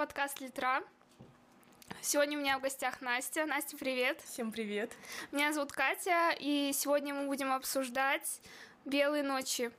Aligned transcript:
подкаст 0.00 0.40
«Литра». 0.40 0.82
Сегодня 2.00 2.38
у 2.38 2.40
меня 2.40 2.58
в 2.58 2.62
гостях 2.62 3.02
Настя. 3.02 3.44
Настя, 3.44 3.76
привет. 3.76 4.18
Всем 4.22 4.50
привет. 4.50 4.90
Меня 5.30 5.52
зовут 5.52 5.72
Катя, 5.72 6.30
и 6.40 6.72
сегодня 6.72 7.12
мы 7.12 7.26
будем 7.26 7.52
обсуждать 7.52 8.40
«Белые 8.86 9.22
ночи» 9.22 9.70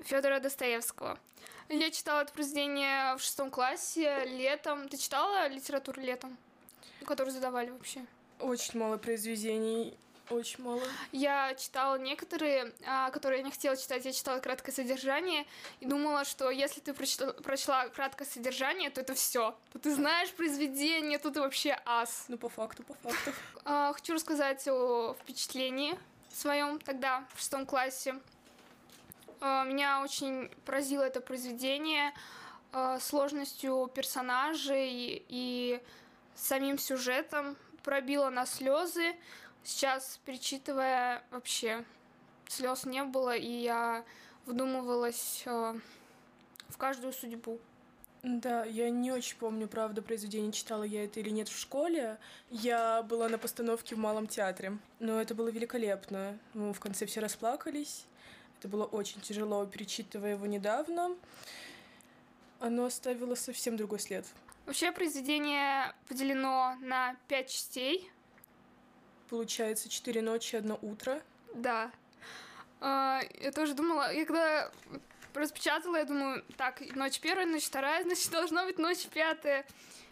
Федора 0.00 0.38
Достоевского. 0.38 1.18
Я 1.70 1.90
читала 1.90 2.24
это 2.24 2.32
произведение 2.34 3.16
в 3.16 3.22
шестом 3.22 3.50
классе 3.50 4.26
летом. 4.26 4.86
Ты 4.90 4.98
читала 4.98 5.48
литературу 5.48 6.02
летом? 6.02 6.36
Которую 7.06 7.32
задавали 7.32 7.70
вообще? 7.70 8.04
Очень 8.38 8.78
мало 8.78 8.98
произведений 8.98 9.96
очень 10.30 10.64
мало. 10.64 10.82
Я 11.12 11.54
читала 11.54 11.96
некоторые, 11.96 12.72
а, 12.86 13.10
которые 13.10 13.40
я 13.40 13.44
не 13.44 13.50
хотела 13.50 13.76
читать. 13.76 14.04
Я 14.04 14.12
читала 14.12 14.40
краткое 14.40 14.72
содержание 14.72 15.46
и 15.80 15.86
думала, 15.86 16.24
что 16.24 16.50
если 16.50 16.80
ты 16.80 16.94
прочитала, 16.94 17.32
прочла 17.32 17.88
краткое 17.88 18.24
содержание, 18.24 18.90
то 18.90 19.00
это 19.00 19.14
все. 19.14 19.56
То 19.72 19.78
ты 19.78 19.94
знаешь 19.94 20.32
произведение, 20.32 21.18
то 21.18 21.30
ты 21.30 21.40
вообще 21.40 21.78
ас. 21.84 22.24
Ну, 22.28 22.38
по 22.38 22.48
факту, 22.48 22.82
по 22.82 22.94
факту. 22.94 23.32
А, 23.68 23.92
хочу 23.92 24.14
рассказать 24.14 24.66
о 24.68 25.14
впечатлении 25.20 25.98
своем 26.32 26.78
тогда, 26.78 27.24
в 27.34 27.38
шестом 27.40 27.66
классе. 27.66 28.14
А, 29.40 29.64
меня 29.64 30.02
очень 30.02 30.50
поразило 30.64 31.02
это 31.02 31.20
произведение 31.20 32.12
сложностью 33.00 33.90
персонажей 33.94 35.24
и 35.28 35.80
самим 36.34 36.78
сюжетом, 36.78 37.56
пробило 37.82 38.28
на 38.30 38.44
слезы. 38.44 39.14
Сейчас, 39.66 40.20
перечитывая, 40.24 41.24
вообще 41.32 41.84
слез 42.46 42.84
не 42.84 43.02
было, 43.02 43.34
и 43.34 43.50
я 43.50 44.04
вдумывалась 44.46 45.42
э, 45.44 45.74
в 46.68 46.76
каждую 46.76 47.12
судьбу. 47.12 47.58
Да, 48.22 48.64
я 48.64 48.90
не 48.90 49.10
очень 49.10 49.36
помню, 49.36 49.66
правда, 49.66 50.02
произведение, 50.02 50.52
читала 50.52 50.84
я 50.84 51.04
это 51.04 51.18
или 51.18 51.30
нет 51.30 51.48
в 51.48 51.58
школе. 51.58 52.16
Я 52.48 53.02
была 53.02 53.28
на 53.28 53.38
постановке 53.38 53.96
в 53.96 53.98
Малом 53.98 54.28
театре, 54.28 54.78
но 55.00 55.20
это 55.20 55.34
было 55.34 55.48
великолепно. 55.48 56.38
Мы 56.54 56.72
в 56.72 56.78
конце 56.78 57.04
все 57.06 57.18
расплакались. 57.18 58.04
Это 58.60 58.68
было 58.68 58.84
очень 58.84 59.20
тяжело, 59.20 59.66
перечитывая 59.66 60.34
его 60.34 60.46
недавно. 60.46 61.16
Оно 62.60 62.84
оставило 62.84 63.34
совсем 63.34 63.76
другой 63.76 63.98
след. 63.98 64.26
Вообще 64.64 64.92
произведение 64.92 65.92
поделено 66.06 66.76
на 66.80 67.16
пять 67.26 67.50
частей. 67.50 68.12
Получается, 69.28 69.88
четыре 69.88 70.22
ночи, 70.22 70.56
одно 70.56 70.78
утро. 70.82 71.20
Да. 71.54 71.90
А, 72.80 73.20
я 73.40 73.52
тоже 73.52 73.74
думала, 73.74 74.12
я 74.12 74.24
когда 74.24 74.70
распечатала, 75.34 75.96
я 75.96 76.04
думаю, 76.04 76.44
так, 76.56 76.80
ночь 76.94 77.20
первая, 77.20 77.46
ночь 77.46 77.64
вторая, 77.64 78.02
значит, 78.04 78.30
должна 78.30 78.64
быть 78.64 78.78
ночь 78.78 79.06
пятая. 79.06 79.64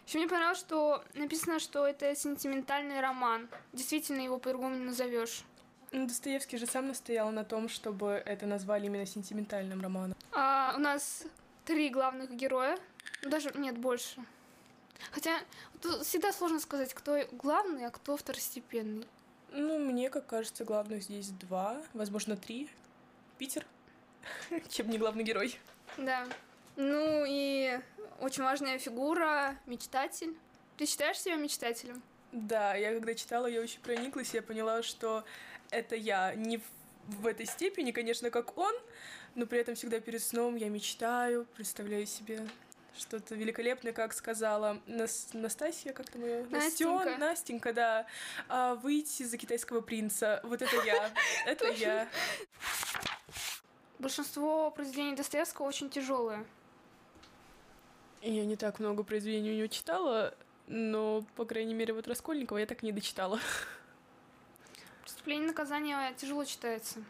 Еще 0.07 0.19
мне 0.19 0.27
понравилось, 0.27 0.59
что 0.59 1.03
написано, 1.15 1.59
что 1.59 1.87
это 1.87 2.15
сентиментальный 2.15 3.01
роман. 3.01 3.49
Действительно, 3.73 4.21
его 4.21 4.37
по-другому 4.37 4.75
не 4.75 4.85
назовешь. 4.85 5.43
Ну, 5.91 6.07
Достоевский 6.07 6.57
же 6.57 6.67
сам 6.67 6.87
настоял 6.87 7.31
на 7.31 7.43
том, 7.43 7.69
чтобы 7.69 8.21
это 8.25 8.45
назвали 8.45 8.85
именно 8.85 9.05
сентиментальным 9.05 9.81
романом. 9.81 10.15
А, 10.31 10.73
у 10.75 10.79
нас 10.79 11.23
три 11.63 11.89
главных 11.89 12.31
героя. 12.31 12.77
Даже 13.23 13.51
нет, 13.55 13.77
больше. 13.77 14.23
Хотя 15.11 15.39
тут 15.81 16.05
всегда 16.05 16.31
сложно 16.31 16.59
сказать, 16.59 16.93
кто 16.93 17.17
главный, 17.31 17.85
а 17.85 17.91
кто 17.91 18.17
второстепенный. 18.17 19.07
Ну, 19.51 19.79
мне, 19.79 20.09
как 20.09 20.25
кажется, 20.27 20.65
главных 20.65 21.03
здесь 21.03 21.29
два, 21.29 21.81
возможно, 21.93 22.35
три. 22.35 22.69
Питер, 23.37 23.65
чем 24.69 24.89
не 24.89 24.97
главный 24.97 25.23
герой. 25.23 25.59
Да. 25.97 26.27
Ну 26.75 27.23
и 27.27 27.79
очень 28.19 28.43
важная 28.43 28.79
фигура— 28.79 29.57
мечтатель. 29.65 30.35
Ты 30.77 30.85
считаешь 30.85 31.19
себя 31.19 31.35
мечтателем? 31.35 32.01
Да, 32.31 32.75
я 32.75 32.93
когда 32.93 33.13
читала, 33.13 33.47
я 33.47 33.61
очень 33.61 33.79
прониклась, 33.79 34.33
я 34.33 34.41
поняла, 34.41 34.83
что 34.83 35.23
это 35.69 35.95
я 35.95 36.35
не 36.35 36.57
в, 36.57 36.63
в 37.07 37.27
этой 37.27 37.45
степени, 37.45 37.91
конечно, 37.91 38.29
как 38.29 38.57
он, 38.57 38.73
но 39.35 39.45
при 39.45 39.59
этом 39.59 39.75
всегда 39.75 40.01
перед 40.01 40.21
сном 40.21 40.55
я 40.55 40.67
мечтаю, 40.67 41.45
представляю 41.55 42.05
себе 42.05 42.45
что-то 42.97 43.35
великолепное, 43.35 43.93
как 43.93 44.13
сказала 44.13 44.81
Нас... 44.87 45.29
Настасья, 45.33 45.93
как 45.93 46.09
там 46.09 46.23
ее? 46.23 46.45
Настенька. 46.49 47.17
Настенька, 47.17 47.73
да. 47.73 48.05
А, 48.47 48.75
выйти 48.75 49.23
за 49.23 49.37
китайского 49.37 49.81
принца. 49.81 50.39
Вот 50.43 50.61
это 50.61 50.75
я. 50.85 51.11
Это 51.45 51.67
я. 51.71 52.07
Большинство 53.99 54.71
произведений 54.71 55.15
Достоевского 55.15 55.65
очень 55.65 55.89
тяжелые. 55.89 56.45
Я 58.21 58.45
не 58.45 58.55
так 58.55 58.79
много 58.79 59.03
произведений 59.03 59.51
у 59.51 59.55
него 59.55 59.67
читала, 59.67 60.33
но, 60.67 61.23
по 61.35 61.45
крайней 61.45 61.73
мере, 61.73 61.93
вот 61.93 62.07
Раскольникова 62.07 62.57
я 62.57 62.65
так 62.65 62.83
не 62.83 62.91
дочитала. 62.91 63.39
«Преступление 65.03 65.45
и 65.45 65.47
наказание» 65.47 66.13
тяжело 66.17 66.43
читается. 66.43 67.03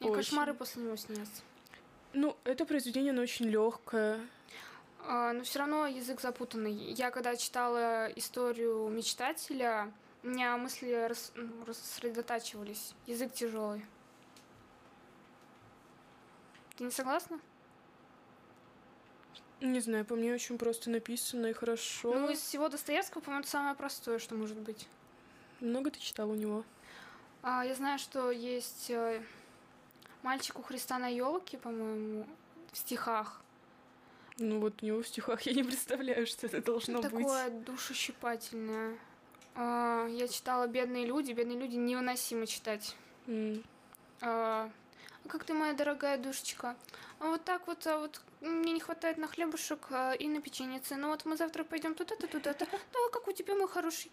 Мне 0.00 0.10
очень. 0.10 0.22
кошмары 0.22 0.54
после 0.54 0.82
него 0.82 0.96
снятся. 0.96 1.42
Ну, 2.14 2.36
это 2.44 2.64
произведение, 2.64 3.12
оно 3.12 3.22
очень 3.22 3.46
легкое. 3.46 4.20
А, 5.04 5.32
но 5.32 5.42
все 5.42 5.58
равно 5.60 5.86
язык 5.86 6.20
запутанный. 6.20 6.72
Я 6.72 7.10
когда 7.10 7.36
читала 7.36 8.06
историю 8.14 8.88
мечтателя, 8.88 9.92
у 10.22 10.28
меня 10.28 10.56
мысли 10.56 10.92
рас... 10.92 11.32
Ну, 11.34 11.64
рассредотачивались. 11.64 12.94
Язык 13.06 13.32
тяжелый. 13.32 13.84
Ты 16.76 16.84
не 16.84 16.90
согласна? 16.90 17.40
Не 19.60 19.80
знаю, 19.80 20.04
по 20.04 20.16
мне 20.16 20.32
очень 20.32 20.58
просто 20.58 20.90
написано 20.90 21.46
и 21.46 21.52
хорошо. 21.52 22.14
Ну, 22.14 22.30
из 22.30 22.40
всего 22.40 22.68
Достоевского, 22.68 23.20
по-моему, 23.20 23.42
это 23.42 23.50
самое 23.50 23.74
простое, 23.74 24.18
что 24.18 24.34
может 24.34 24.58
быть. 24.58 24.88
Много 25.60 25.90
ты 25.90 26.00
читал 26.00 26.30
у 26.30 26.34
него? 26.34 26.64
А, 27.42 27.64
я 27.64 27.74
знаю, 27.74 27.98
что 27.98 28.30
есть 28.32 28.90
э, 28.90 29.22
мальчик 30.22 30.58
у 30.58 30.62
Христа 30.62 30.98
на 30.98 31.06
елке, 31.06 31.58
по-моему, 31.58 32.26
в 32.72 32.78
стихах. 32.78 33.41
Ну 34.38 34.60
вот 34.60 34.82
у 34.82 34.86
него 34.86 35.02
в 35.02 35.08
стихах 35.08 35.42
я 35.42 35.52
не 35.52 35.62
представляю, 35.62 36.26
что 36.26 36.46
это 36.46 36.62
должно 36.62 37.00
Такое 37.00 37.18
быть. 37.18 37.26
Такое 37.26 37.50
душещипательное. 37.50 38.98
А, 39.54 40.06
я 40.08 40.28
читала 40.28 40.66
«Бедные 40.66 41.04
люди». 41.04 41.32
«Бедные 41.32 41.58
люди» 41.58 41.76
невыносимо 41.76 42.46
читать. 42.46 42.96
Mm. 43.26 43.62
А, 44.22 44.70
как 45.28 45.44
ты, 45.44 45.52
моя 45.54 45.74
дорогая 45.74 46.16
душечка? 46.18 46.76
А 47.20 47.26
вот 47.26 47.44
так 47.44 47.66
вот, 47.66 47.86
а 47.86 47.98
вот 47.98 48.20
мне 48.40 48.72
не 48.72 48.80
хватает 48.80 49.16
на 49.18 49.28
хлебушек 49.28 49.86
а, 49.90 50.12
и 50.12 50.26
на 50.26 50.40
печенице. 50.40 50.96
Ну 50.96 51.08
вот 51.08 51.24
мы 51.24 51.36
завтра 51.36 51.62
пойдем 51.62 51.94
туда-то, 51.94 52.26
туда-то. 52.26 52.66
Да, 52.66 52.98
как 53.12 53.28
у 53.28 53.32
тебя, 53.32 53.54
мой 53.54 53.68
хороший. 53.68 54.10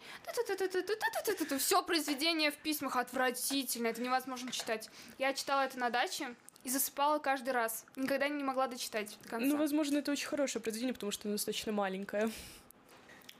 Все 1.57 1.81
произведение 1.83 2.51
в 2.51 2.57
письмах 2.57 2.97
отвратительно. 2.97 3.87
Это 3.87 4.01
невозможно 4.01 4.51
читать. 4.51 4.89
Я 5.17 5.33
читала 5.33 5.61
это 5.61 5.79
на 5.79 5.89
даче. 5.89 6.35
И 6.63 6.69
засыпала 6.69 7.19
каждый 7.19 7.51
раз. 7.51 7.85
Никогда 7.95 8.27
не 8.27 8.43
могла 8.43 8.67
дочитать 8.67 9.17
до 9.23 9.29
конца. 9.29 9.47
Ну, 9.47 9.57
возможно, 9.57 9.97
это 9.97 10.11
очень 10.11 10.27
хорошее 10.27 10.61
произведение, 10.61 10.93
потому 10.93 11.11
что 11.11 11.27
оно 11.27 11.35
достаточно 11.35 11.71
маленькое. 11.71 12.29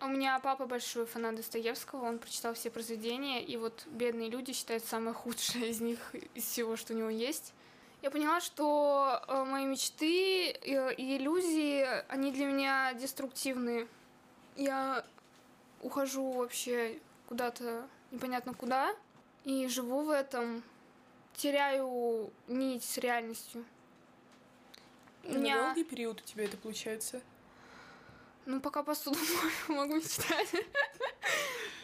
У 0.02 0.07
меня 0.07 0.40
папа 0.40 0.66
большой 0.66 1.06
фанат 1.06 1.35
Достоевского, 1.35 2.06
он 2.06 2.19
прочитал 2.19 2.53
все 2.53 2.69
произведения, 2.69 3.44
и 3.44 3.57
вот 3.57 3.85
«Бедные 3.88 4.30
люди» 4.30 4.53
считают 4.53 4.85
самое 4.85 5.13
худшее 5.13 5.69
из 5.69 5.81
них, 5.81 6.00
из 6.35 6.46
всего, 6.46 6.78
что 6.78 6.94
у 6.94 6.97
него 6.97 7.09
есть. 7.09 7.53
Я 8.02 8.12
поняла, 8.12 8.40
что 8.40 9.22
э, 9.28 9.44
мои 9.44 9.66
мечты 9.66 10.51
и 10.51 11.18
иллюзии, 11.18 11.86
они 12.07 12.31
для 12.31 12.46
меня 12.46 12.94
деструктивны. 12.94 13.90
Я 14.56 15.04
ухожу 15.81 16.31
вообще 16.31 16.98
куда-то 17.27 17.86
непонятно 18.12 18.54
куда, 18.54 18.95
и 19.44 19.68
живу 19.68 20.04
в 20.04 20.10
этом, 20.12 20.63
теряю 21.39 22.31
нить 22.47 22.83
с 22.83 22.97
реальностью. 22.97 23.65
На 25.24 25.38
меня... 25.38 25.63
долгий 25.63 25.83
период 25.83 26.21
у 26.21 26.24
тебя 26.24 26.44
это 26.44 26.57
получается? 26.57 27.21
Ну, 28.45 28.59
пока 28.59 28.83
посуду 28.83 29.18
могу 29.68 30.00
читать. 30.01 30.53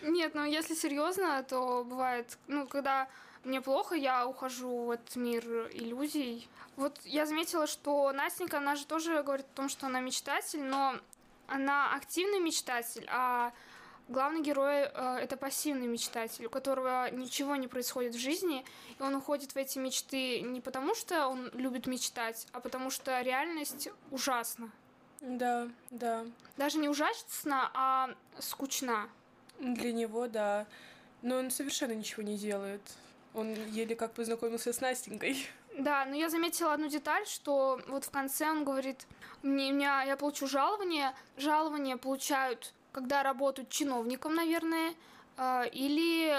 Нет, 0.03 0.35
ну 0.35 0.43
если 0.43 0.75
серьезно, 0.75 1.41
то 1.43 1.83
бывает, 1.83 2.37
ну, 2.47 2.67
когда 2.67 3.07
мне 3.43 3.61
плохо, 3.61 3.95
я 3.95 4.27
ухожу 4.27 4.85
в 4.85 4.91
этот 4.91 5.15
мир 5.15 5.43
иллюзий. 5.71 6.49
Вот 6.75 6.99
я 7.05 7.25
заметила, 7.25 7.65
что 7.65 8.11
Настенька, 8.11 8.57
она 8.57 8.75
же 8.75 8.85
тоже 8.85 9.23
говорит 9.23 9.45
о 9.53 9.55
том, 9.55 9.69
что 9.69 9.85
она 9.85 10.01
мечтатель, 10.01 10.63
но 10.63 10.95
она 11.47 11.93
активный 11.93 12.39
мечтатель, 12.39 13.07
а 13.09 13.53
Главный 14.07 14.41
герой 14.41 14.83
э, 14.83 15.17
это 15.21 15.35
пассивный 15.35 15.87
мечтатель, 15.87 16.45
у 16.45 16.49
которого 16.49 17.09
ничего 17.09 17.55
не 17.55 17.67
происходит 17.67 18.13
в 18.13 18.19
жизни, 18.19 18.63
и 18.99 19.01
он 19.01 19.15
уходит 19.15 19.53
в 19.53 19.57
эти 19.57 19.79
мечты 19.79 20.41
не 20.41 20.61
потому, 20.61 20.93
что 20.93 21.27
он 21.27 21.49
любит 21.53 21.87
мечтать, 21.87 22.47
а 22.51 22.59
потому 22.59 22.91
что 22.91 23.19
реальность 23.21 23.89
ужасна. 24.11 24.69
Да, 25.21 25.67
да. 25.89 26.25
Даже 26.55 26.77
не 26.77 26.87
ужасна, 26.87 27.71
а 27.73 28.11
скучна. 28.37 29.09
Для 29.59 29.91
него, 29.91 30.27
да. 30.27 30.67
Но 31.23 31.37
он 31.37 31.49
совершенно 31.49 31.93
ничего 31.93 32.21
не 32.21 32.37
делает. 32.37 32.81
Он 33.33 33.55
еле 33.69 33.95
как 33.95 34.13
познакомился 34.13 34.71
с 34.71 34.81
Настенькой. 34.81 35.47
Да, 35.79 36.05
но 36.05 36.15
я 36.15 36.29
заметила 36.29 36.73
одну 36.73 36.87
деталь, 36.87 37.25
что 37.25 37.81
вот 37.87 38.05
в 38.05 38.11
конце 38.11 38.49
он 38.49 38.63
говорит, 38.63 39.07
мне, 39.41 39.71
меня, 39.71 40.03
я 40.03 40.15
получу 40.15 40.47
жалование, 40.47 41.13
жалование 41.37 41.97
получают, 41.97 42.73
когда 42.95 43.23
работают 43.23 43.67
чиновником, 43.67 44.35
наверное, 44.35 44.93
э, 45.35 45.67
или 45.73 46.33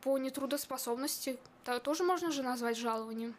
по 0.00 0.16
нетрудоспособности, 0.16 1.38
тоже 1.82 2.02
можно 2.02 2.32
же 2.32 2.42
назвать 2.42 2.78
жалованием. 2.78 3.34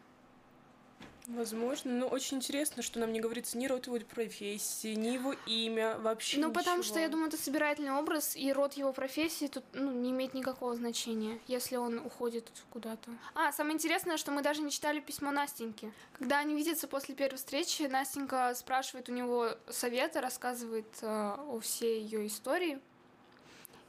Возможно, 1.27 1.91
но 1.91 2.07
очень 2.07 2.37
интересно, 2.37 2.83
что 2.83 2.99
нам 2.99 3.13
не 3.13 3.21
говорится 3.21 3.57
ни 3.57 3.65
род 3.65 3.87
его 3.87 3.97
профессии, 3.99 4.93
ни 4.93 5.07
его 5.07 5.33
имя, 5.45 5.97
вообще 5.99 6.37
Ну, 6.37 6.49
ничего. 6.49 6.59
потому 6.59 6.83
что, 6.83 6.99
я 6.99 7.07
думаю, 7.07 7.29
это 7.29 7.37
собирательный 7.37 7.93
образ, 7.93 8.35
и 8.35 8.51
род 8.51 8.73
его 8.73 8.91
профессии 8.91 9.47
тут 9.47 9.63
ну, 9.71 9.91
не 9.91 10.11
имеет 10.11 10.33
никакого 10.33 10.75
значения, 10.75 11.39
если 11.47 11.77
он 11.77 11.99
уходит 11.99 12.51
куда-то. 12.71 13.09
А, 13.35 13.53
самое 13.53 13.75
интересное, 13.75 14.17
что 14.17 14.31
мы 14.31 14.41
даже 14.41 14.61
не 14.61 14.69
читали 14.69 14.99
письмо 14.99 15.31
Настеньки. 15.31 15.93
Когда 16.11 16.39
они 16.39 16.55
видятся 16.55 16.89
после 16.89 17.15
первой 17.15 17.37
встречи, 17.37 17.83
Настенька 17.83 18.53
спрашивает 18.53 19.07
у 19.07 19.13
него 19.13 19.51
совета, 19.69 20.19
рассказывает 20.19 20.87
э, 21.01 21.07
о 21.07 21.59
всей 21.61 22.01
ее 22.01 22.27
истории. 22.27 22.81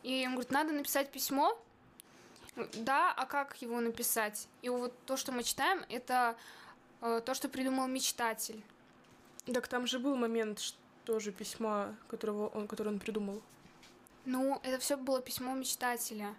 И 0.05 0.23
он 0.25 0.35
говорит, 0.35 0.53
надо 0.53 0.73
написать 0.73 1.11
письмо. 1.11 1.59
Да, 2.75 3.13
а 3.13 3.27
как 3.27 3.61
его 3.61 3.81
написать? 3.81 4.47
И 4.63 4.69
вот 4.69 4.95
то, 5.07 5.17
что 5.17 5.33
мы 5.33 5.43
читаем, 5.43 5.85
это 5.89 6.37
то, 7.25 7.35
что 7.35 7.49
придумал 7.49 7.87
мечтатель. 7.87 8.63
Так 9.53 9.69
там 9.69 9.87
же 9.87 9.99
был 9.99 10.17
момент 10.17 10.75
тоже 11.05 11.33
письма, 11.33 11.95
которого 12.09 12.49
он, 12.49 12.67
который 12.67 12.89
он 12.89 12.99
придумал. 12.99 13.43
Ну, 14.25 14.59
это 14.63 14.79
все 14.79 14.97
было 14.97 15.21
письмо 15.21 15.55
мечтателя. 15.55 16.35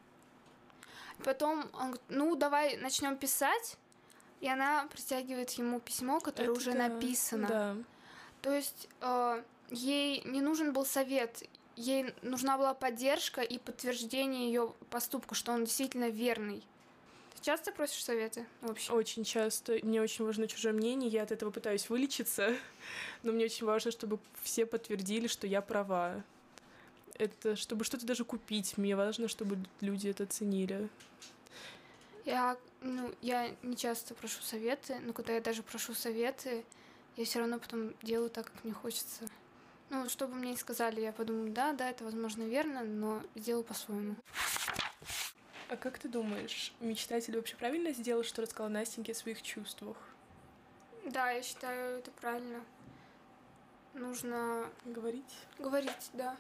Потом 1.24 1.70
он 1.74 1.92
говорит, 1.92 2.02
ну, 2.10 2.36
давай 2.36 2.78
начнем 2.78 3.16
писать. 3.16 3.78
И 4.42 4.50
она 4.50 4.88
протягивает 4.88 5.52
ему 5.52 5.80
письмо, 5.80 6.20
которое 6.20 6.50
Это 6.50 6.58
уже 6.60 6.74
да, 6.74 6.90
написано. 6.90 7.48
Да. 7.48 7.76
То 8.42 8.54
есть 8.54 8.90
э, 9.02 9.44
ей 9.70 10.22
не 10.26 10.42
нужен 10.42 10.74
был 10.74 10.86
совет, 10.86 11.44
ей 11.76 12.14
нужна 12.22 12.58
была 12.58 12.74
поддержка 12.74 13.42
и 13.42 13.58
подтверждение 13.58 14.48
ее 14.48 14.74
поступка, 14.90 15.36
что 15.36 15.54
он 15.54 15.66
действительно 15.66 16.10
верный. 16.10 16.64
Часто 17.46 17.72
просишь 17.72 18.04
советы 18.04 18.48
вообще? 18.62 18.92
Очень 18.92 19.24
часто. 19.24 19.78
Мне 19.84 20.02
очень 20.02 20.26
важно 20.26 20.48
чужое 20.48 20.74
мнение, 20.74 21.12
я 21.12 21.22
от 21.22 21.32
этого 21.32 21.52
пытаюсь 21.52 21.88
вылечиться, 21.92 22.56
но 23.22 23.32
мне 23.32 23.46
очень 23.46 23.68
важно, 23.68 23.92
чтобы 23.92 24.18
все 24.42 24.66
подтвердили, 24.66 25.28
что 25.28 25.46
я 25.46 25.62
права. 25.62 26.24
Это 27.14 27.56
чтобы 27.56 27.84
что-то 27.84 28.08
даже 28.08 28.26
купить, 28.26 28.80
мне 28.80 28.96
важно, 28.96 29.28
чтобы 29.28 29.60
люди 29.80 30.08
это 30.08 30.26
ценили. 30.26 30.90
Я, 32.26 32.58
ну, 32.82 33.14
я 33.22 33.52
не 33.62 33.78
часто 33.78 34.16
прошу 34.16 34.42
советы, 34.42 34.98
но 35.04 35.14
когда 35.14 35.34
я 35.34 35.40
даже 35.40 35.62
прошу 35.62 35.94
советы, 35.94 36.66
я 37.16 37.26
все 37.26 37.42
равно 37.42 37.60
потом 37.60 37.94
делаю 38.02 38.32
так, 38.32 38.52
как 38.52 38.64
мне 38.64 38.74
хочется. 38.74 39.30
Ну, 39.92 40.10
что 40.10 40.28
бы 40.28 40.34
мне 40.34 40.54
ни 40.54 40.56
сказали, 40.56 41.00
я 41.00 41.12
подумаю, 41.12 41.52
да, 41.52 41.74
да, 41.74 41.92
это, 41.92 42.06
возможно, 42.06 42.42
верно, 42.42 42.84
но 42.84 43.22
сделаю 43.36 43.64
по-своему. 43.64 44.16
А 45.68 45.78
как 45.78 45.98
ты 45.98 46.08
думаешь, 46.08 46.74
мечтатель 46.80 47.36
вообще 47.36 47.56
правильно 47.56 47.92
сделал, 47.92 48.24
что 48.24 48.44
рассказал 48.44 48.70
Настеньке 48.70 49.14
о 49.14 49.16
своих 49.16 49.42
чувствах? 49.42 49.98
Да, 51.06 51.32
я 51.32 51.42
считаю, 51.42 52.00
это 52.00 52.12
правильно. 52.12 52.64
Нужно 53.94 54.70
Говорить? 54.84 55.34
говорить, 55.58 56.10
да. 56.14 56.36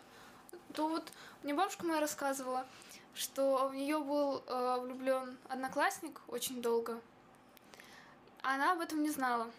То 0.74 0.88
вот 0.88 1.12
мне 1.42 1.54
бабушка 1.54 1.86
моя 1.86 2.02
рассказывала, 2.02 2.68
что 3.16 3.68
в 3.70 3.76
нее 3.76 3.98
был 4.00 4.44
э, 4.46 4.80
влюблен 4.82 5.38
одноклассник 5.48 6.22
очень 6.28 6.62
долго. 6.62 7.00
Она 8.44 8.74
об 8.74 8.82
этом 8.82 9.02
не 9.02 9.10
знала. 9.10 9.50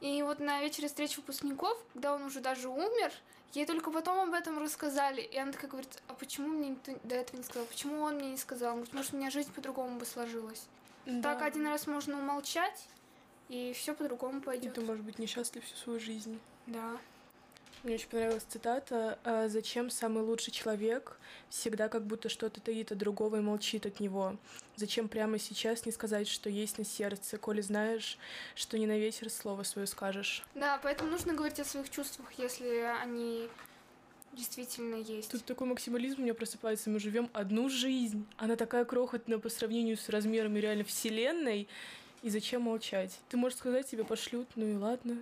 И 0.00 0.22
вот 0.22 0.40
на 0.40 0.60
вечере 0.60 0.88
встречи 0.88 1.16
выпускников, 1.16 1.78
когда 1.92 2.14
он 2.14 2.22
уже 2.24 2.40
даже 2.40 2.68
умер, 2.68 3.12
ей 3.54 3.66
только 3.66 3.90
потом 3.90 4.28
об 4.28 4.34
этом 4.34 4.58
рассказали. 4.58 5.20
И 5.20 5.36
она 5.36 5.52
такая 5.52 5.70
говорит, 5.70 6.02
а 6.08 6.14
почему 6.14 6.48
мне 6.48 6.70
никто 6.70 6.92
до 7.04 7.14
этого 7.14 7.36
не 7.36 7.42
сказал? 7.44 7.64
Почему 7.66 8.02
он 8.02 8.16
мне 8.16 8.30
не 8.30 8.36
сказал? 8.36 8.70
Он 8.70 8.76
говорит, 8.76 8.94
может, 8.94 9.14
у 9.14 9.16
меня 9.16 9.30
жизнь 9.30 9.52
по-другому 9.52 9.98
бы 9.98 10.04
сложилась. 10.06 10.66
Так 11.04 11.38
Да. 11.40 11.44
один 11.44 11.66
раз 11.66 11.86
можно 11.86 12.18
умолчать, 12.18 12.88
и 13.48 13.72
все 13.74 13.94
по-другому 13.94 14.38
И 14.38 14.42
пойдет. 14.42 14.74
ты 14.74 14.80
можешь 14.80 15.02
быть 15.04 15.18
несчастлив 15.18 15.64
всю 15.64 15.76
свою 15.76 16.00
жизнь. 16.00 16.40
Да. 16.66 16.96
Мне 17.84 17.96
очень 17.96 18.08
понравилась 18.08 18.44
цитата 18.48 19.18
«А 19.24 19.46
«Зачем 19.48 19.90
самый 19.90 20.22
лучший 20.22 20.52
человек 20.52 21.18
всегда 21.50 21.90
как 21.90 22.06
будто 22.06 22.30
что-то 22.30 22.62
таит 22.62 22.92
от 22.92 22.96
другого 22.96 23.36
и 23.36 23.40
молчит 23.40 23.84
от 23.84 24.00
него? 24.00 24.38
Зачем 24.76 25.06
прямо 25.06 25.38
сейчас 25.38 25.84
не 25.84 25.92
сказать, 25.92 26.26
что 26.26 26.48
есть 26.48 26.78
на 26.78 26.84
сердце, 26.84 27.36
коли 27.36 27.60
знаешь, 27.60 28.16
что 28.54 28.78
не 28.78 28.86
на 28.86 28.98
ветер 28.98 29.28
слово 29.28 29.64
свое 29.64 29.86
скажешь?» 29.86 30.42
Да, 30.54 30.80
поэтому 30.82 31.10
нужно 31.10 31.34
говорить 31.34 31.60
о 31.60 31.64
своих 31.66 31.90
чувствах, 31.90 32.32
если 32.38 32.90
они 33.02 33.50
действительно 34.32 34.94
есть. 34.94 35.30
Тут 35.30 35.44
такой 35.44 35.66
максимализм 35.66 36.20
у 36.20 36.24
меня 36.24 36.32
просыпается. 36.32 36.88
Мы 36.88 36.98
живем 37.00 37.28
одну 37.34 37.68
жизнь. 37.68 38.26
Она 38.38 38.56
такая 38.56 38.86
крохотная 38.86 39.36
по 39.36 39.50
сравнению 39.50 39.98
с 39.98 40.08
размерами 40.08 40.58
реально 40.58 40.84
Вселенной. 40.84 41.68
И 42.22 42.30
зачем 42.30 42.62
молчать? 42.62 43.20
Ты 43.28 43.36
можешь 43.36 43.58
сказать, 43.58 43.86
тебе 43.86 44.04
пошлют, 44.04 44.48
ну 44.56 44.66
и 44.66 44.74
ладно. 44.74 45.18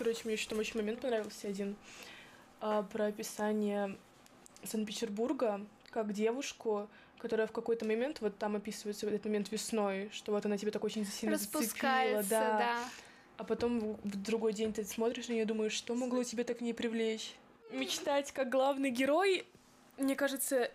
Короче, 0.00 0.20
мне 0.24 0.32
еще 0.32 0.48
там 0.48 0.58
очень 0.58 0.80
момент 0.80 1.02
понравился 1.02 1.46
один 1.46 1.76
а, 2.62 2.82
про 2.84 3.08
описание 3.08 3.98
Санкт-Петербурга 4.64 5.60
как 5.90 6.14
девушку, 6.14 6.88
которая 7.18 7.46
в 7.46 7.52
какой-то 7.52 7.84
момент, 7.84 8.22
вот 8.22 8.38
там 8.38 8.56
описывается 8.56 9.06
этот 9.06 9.26
момент 9.26 9.52
весной, 9.52 10.08
что 10.10 10.32
вот 10.32 10.46
она 10.46 10.56
тебе 10.56 10.70
так 10.70 10.84
очень 10.84 11.04
сильно 11.04 11.36
зацепила, 11.36 12.22
да. 12.22 12.56
да. 12.56 12.78
А 13.36 13.44
потом 13.44 13.78
в, 13.78 13.98
в 14.02 14.22
другой 14.22 14.54
день 14.54 14.72
ты 14.72 14.84
смотришь 14.84 15.28
на 15.28 15.34
нее 15.34 15.42
и 15.42 15.46
думаешь, 15.46 15.72
что 15.72 15.94
могло 15.94 16.24
тебя 16.24 16.44
так 16.44 16.62
не 16.62 16.72
привлечь? 16.72 17.34
Мечтать 17.70 18.32
как 18.32 18.48
главный 18.48 18.88
герой, 18.88 19.44
мне 19.98 20.16
кажется, 20.16 20.70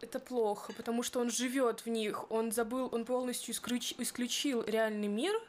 это 0.00 0.18
плохо, 0.18 0.72
потому 0.72 1.04
что 1.04 1.20
он 1.20 1.30
живет 1.30 1.82
в 1.82 1.86
них, 1.86 2.28
он 2.32 2.50
забыл, 2.50 2.88
он 2.90 3.04
полностью 3.04 3.54
исключ- 3.54 3.94
исключил 3.98 4.64
реальный 4.64 5.06
мир 5.06 5.40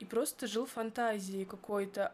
и 0.00 0.04
просто 0.04 0.46
жил 0.46 0.66
фантазией 0.66 1.46
какой-то, 1.46 2.12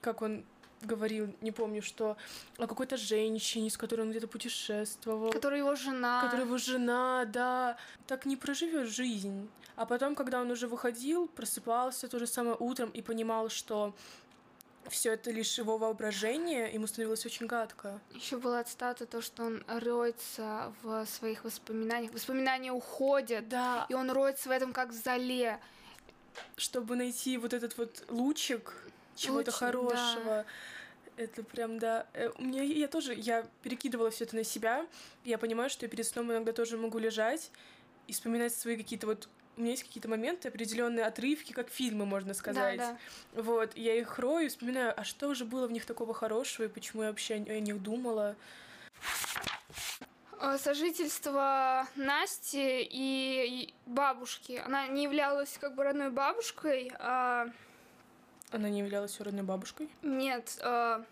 как 0.00 0.22
он 0.22 0.44
говорил, 0.82 1.34
не 1.42 1.52
помню, 1.52 1.82
что 1.82 2.16
о 2.56 2.66
какой-то 2.66 2.96
женщине, 2.96 3.68
с 3.68 3.76
которой 3.76 4.00
он 4.02 4.10
где-то 4.10 4.28
путешествовал 4.28 5.30
Которая 5.30 5.58
его 5.60 5.74
жена. 5.74 6.22
которая 6.22 6.46
его 6.46 6.56
жена, 6.58 7.24
да, 7.26 7.76
так 8.06 8.24
не 8.26 8.36
проживешь 8.36 8.88
жизнь. 8.88 9.48
А 9.76 9.84
потом, 9.86 10.14
когда 10.14 10.40
он 10.40 10.50
уже 10.50 10.68
выходил, 10.68 11.26
просыпался 11.28 12.08
то 12.08 12.18
же 12.18 12.26
самое 12.26 12.56
утром 12.58 12.90
и 12.90 13.02
понимал, 13.02 13.50
что 13.50 13.94
все 14.88 15.12
это 15.12 15.30
лишь 15.30 15.58
его 15.58 15.76
воображение, 15.76 16.72
ему 16.72 16.86
становилось 16.86 17.26
очень 17.26 17.46
гадко. 17.46 18.00
Еще 18.14 18.38
была 18.38 18.64
цитата, 18.64 19.04
то, 19.06 19.20
что 19.20 19.44
он 19.44 19.62
роется 19.68 20.72
в 20.82 21.04
своих 21.06 21.44
воспоминаниях. 21.44 22.12
Воспоминания 22.14 22.72
уходят, 22.72 23.48
Да, 23.48 23.84
и 23.90 23.94
он 23.94 24.10
роется 24.10 24.48
в 24.48 24.52
этом 24.52 24.72
как 24.72 24.88
в 24.88 24.92
зале. 24.92 25.60
чтобы 26.56 26.96
найти 26.96 27.36
вот 27.38 27.52
этот 27.52 27.76
вот 27.76 28.04
лучик 28.08 28.72
чего-то 29.20 29.50
хорошего. 29.52 30.44
Это 31.16 31.42
прям, 31.42 31.78
да. 31.78 32.06
Э, 32.14 32.30
У 32.38 32.42
меня 32.42 32.62
я 32.62 32.88
тоже, 32.88 33.14
я 33.14 33.46
перекидывала 33.62 34.10
все 34.10 34.24
это 34.24 34.36
на 34.36 34.44
себя. 34.44 34.86
Я 35.24 35.36
понимаю, 35.38 35.68
что 35.68 35.84
я 35.84 35.90
перед 35.90 36.06
сном 36.06 36.32
иногда 36.32 36.52
тоже 36.52 36.78
могу 36.78 36.98
лежать 36.98 37.50
и 38.06 38.12
вспоминать 38.12 38.54
свои 38.54 38.76
какие-то 38.76 39.06
вот 39.06 39.28
у 39.56 39.60
меня 39.60 39.72
есть 39.72 39.84
какие-то 39.84 40.08
моменты, 40.08 40.48
определенные 40.48 41.04
отрывки, 41.04 41.52
как 41.52 41.68
фильмы, 41.68 42.06
можно 42.06 42.32
сказать. 42.32 42.78
Да, 42.78 42.98
Вот, 43.34 43.76
я 43.76 43.94
их 43.94 44.18
рою 44.18 44.48
вспоминаю, 44.48 44.94
а 44.98 45.04
что 45.04 45.34
же 45.34 45.44
было 45.44 45.66
в 45.66 45.72
них 45.72 45.84
такого 45.84 46.14
хорошего, 46.14 46.64
и 46.64 46.68
почему 46.68 47.02
я 47.02 47.10
вообще 47.10 47.34
о 47.34 47.60
них 47.60 47.82
думала. 47.82 48.36
да. 50.38 50.54
Э, 50.54 50.58
Сожительство 50.58 51.86
Насти 51.96 52.88
и 52.90 53.74
бабушки. 53.84 54.62
Она 54.64 54.86
не 54.86 55.02
являлась 55.02 55.58
как 55.60 55.74
бы 55.74 55.84
родной 55.84 56.10
бабушкой, 56.10 56.90
а 56.98 57.48
Она 58.52 58.68
не 58.68 58.80
являлась 58.80 59.14
её 59.14 59.24
родной 59.24 59.44
бабушкой. 59.44 59.88
нет, 60.02 60.58
э, 60.62 61.02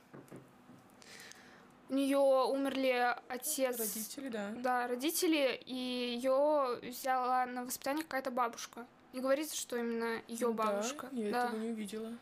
у 1.90 1.95
нее 1.95 2.18
умерли 2.18 3.16
отец, 3.28 3.78
Родители, 3.78 4.28
да. 4.28 4.50
да, 4.57 4.87
родители, 4.88 5.59
и 5.64 5.75
ее 5.75 6.78
взяла 6.83 7.47
на 7.47 7.64
воспитание 7.64 8.04
какая-то 8.04 8.30
бабушка. 8.30 8.85
Не 9.14 9.21
говорится, 9.21 9.57
что 9.57 9.76
именно 9.76 10.21
ее 10.28 10.49
Да, 10.49 10.52
бабушка. 10.52 11.09
я 11.12 11.30
да. 11.33 11.47
этого 11.47 11.61
не 11.61 11.71
увидела. 11.71 12.12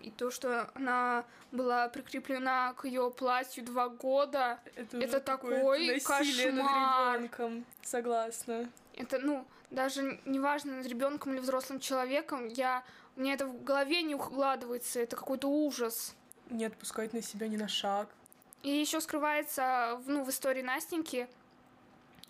И 0.00 0.10
то, 0.10 0.30
что 0.30 0.70
она 0.74 1.24
была 1.52 1.88
прикреплена 1.88 2.72
к 2.72 2.86
ее 2.86 3.10
платью 3.10 3.64
два 3.64 3.88
года, 3.90 4.58
Это, 4.76 4.96
Это 4.98 5.20
такой 5.20 5.88
над 5.88 6.02
кошмар. 6.02 7.20
ребенком. 7.20 7.64
Согласна. 7.82 8.68
это, 8.94 9.18
ну, 9.18 9.46
даже 9.70 10.20
неважно, 10.24 10.76
над 10.76 10.86
ребенком 10.86 11.34
или 11.34 11.40
взрослым 11.40 11.80
человеком, 11.80 12.48
я, 12.48 12.82
мне 13.16 13.34
это 13.34 13.46
в 13.46 13.62
голове 13.64 14.02
не 14.02 14.14
укладывается, 14.14 15.00
это 15.00 15.16
какой-то 15.16 15.48
ужас. 15.48 16.14
Не 16.50 16.64
отпускать 16.66 17.12
на 17.12 17.22
себя 17.22 17.48
ни 17.48 17.56
на 17.56 17.68
шаг. 17.68 18.08
И 18.62 18.70
еще 18.70 19.00
скрывается, 19.00 20.00
в- 20.04 20.08
ну, 20.08 20.24
в 20.24 20.30
истории 20.30 20.62
Настеньки, 20.62 21.28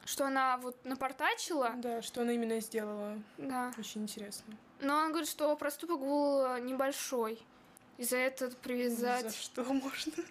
что 0.04 0.26
она 0.26 0.56
вот 0.58 0.82
напортачила. 0.84 1.72
Да, 1.76 2.02
что 2.02 2.22
она 2.22 2.32
именно 2.32 2.58
сделала. 2.60 3.18
Да. 3.38 3.72
Очень 3.78 4.02
интересно. 4.02 4.56
Но 4.80 4.98
она 4.98 5.08
говорит, 5.10 5.28
что 5.28 5.54
проступок 5.56 6.00
был 6.00 6.56
небольшой. 6.58 7.38
И 7.98 8.04
за 8.04 8.16
это 8.16 8.50
привязать. 8.50 9.24
За 9.26 9.30
что 9.36 9.64
можно? 9.64 10.24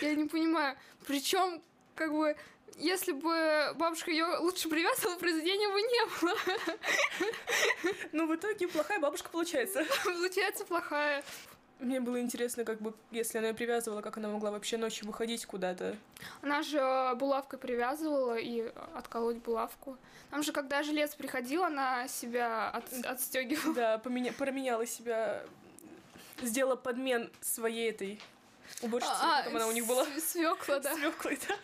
Я 0.00 0.14
не 0.14 0.24
понимаю. 0.26 0.76
Причем, 1.06 1.60
как 1.94 2.10
бы, 2.12 2.36
если 2.78 3.12
бы 3.12 3.72
бабушка 3.76 4.10
ее 4.10 4.38
лучше 4.38 4.68
привязывала, 4.68 5.16
произведения 5.16 5.68
бы 5.68 5.80
не 5.80 6.20
было. 6.20 7.92
Ну, 8.12 8.26
в 8.26 8.34
итоге 8.34 8.68
плохая 8.68 8.98
бабушка 8.98 9.28
получается. 9.30 9.84
Получается 10.04 10.64
плохая. 10.64 11.24
Мне 11.80 12.00
было 12.00 12.20
интересно, 12.20 12.64
как 12.64 12.80
бы, 12.80 12.94
если 13.10 13.38
она 13.38 13.48
ее 13.48 13.54
привязывала, 13.54 14.00
как 14.00 14.16
она 14.16 14.28
могла 14.28 14.50
вообще 14.50 14.76
ночью 14.76 15.06
выходить 15.06 15.44
куда-то. 15.44 15.96
Она 16.40 16.62
же 16.62 17.14
булавкой 17.16 17.58
привязывала 17.58 18.38
и 18.38 18.72
отколоть 18.94 19.36
булавку. 19.38 19.98
Там 20.30 20.42
же, 20.42 20.52
когда 20.52 20.82
жилец 20.82 21.14
приходил, 21.14 21.64
она 21.64 22.08
себя 22.08 22.70
от, 22.70 22.90
отстегивала. 23.04 23.74
Да, 23.74 23.98
поменя... 23.98 24.32
променяла 24.32 24.86
себя, 24.86 25.42
сделала 26.40 26.76
подмен 26.76 27.30
своей 27.40 27.90
этой 27.90 28.20
уборщицы, 28.80 29.12
а, 29.20 29.42
потом 29.42 29.56
она 29.56 29.66
у 29.66 29.72
них 29.72 29.86
была. 29.86 30.06
Свекла, 30.20 30.78
да. 30.78 30.94
Свеклой, 30.94 31.38
да. 31.48 31.56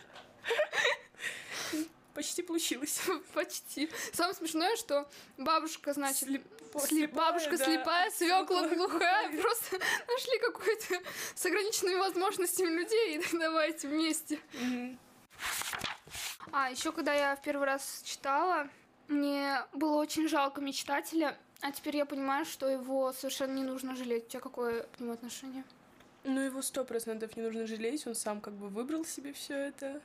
Почти 2.13 2.41
получилось. 2.41 3.01
Почти. 3.33 3.89
Самое 4.13 4.35
смешное, 4.35 4.75
что 4.75 5.09
бабушка, 5.37 5.93
значит, 5.93 6.27
Слеп... 6.27 6.43
слепая, 6.85 7.31
бабушка 7.31 7.57
да. 7.57 7.65
слепая, 7.65 8.11
свекла 8.11 8.67
глухая. 8.67 9.41
Просто 9.41 9.77
нашли 10.07 10.39
какую-то 10.39 11.01
с 11.35 11.45
ограниченными 11.45 11.95
возможностями 11.95 12.69
людей 12.69 13.17
и 13.17 13.37
давайте 13.37 13.87
вместе. 13.87 14.39
А, 16.51 16.69
еще 16.69 16.91
когда 16.91 17.13
я 17.13 17.35
в 17.35 17.41
первый 17.41 17.65
раз 17.65 18.01
читала, 18.03 18.67
мне 19.07 19.63
было 19.73 19.95
очень 19.95 20.27
жалко 20.27 20.59
мечтателя, 20.61 21.37
а 21.61 21.71
теперь 21.71 21.97
я 21.97 22.05
понимаю, 22.05 22.45
что 22.45 22.67
его 22.67 23.13
совершенно 23.13 23.53
не 23.53 23.63
нужно 23.63 23.95
жалеть. 23.95 24.25
У 24.25 24.29
тебя 24.29 24.39
какое 24.41 24.83
к 24.83 24.99
нему 24.99 25.13
отношение? 25.13 25.63
Ну, 26.23 26.39
его 26.39 26.61
сто 26.61 26.83
процентов 26.83 27.35
не 27.35 27.41
нужно 27.41 27.65
жалеть, 27.65 28.05
он 28.05 28.15
сам 28.15 28.41
как 28.41 28.53
бы 28.53 28.69
выбрал 28.69 29.05
себе 29.05 29.33
все 29.33 29.55
это. 29.55 30.01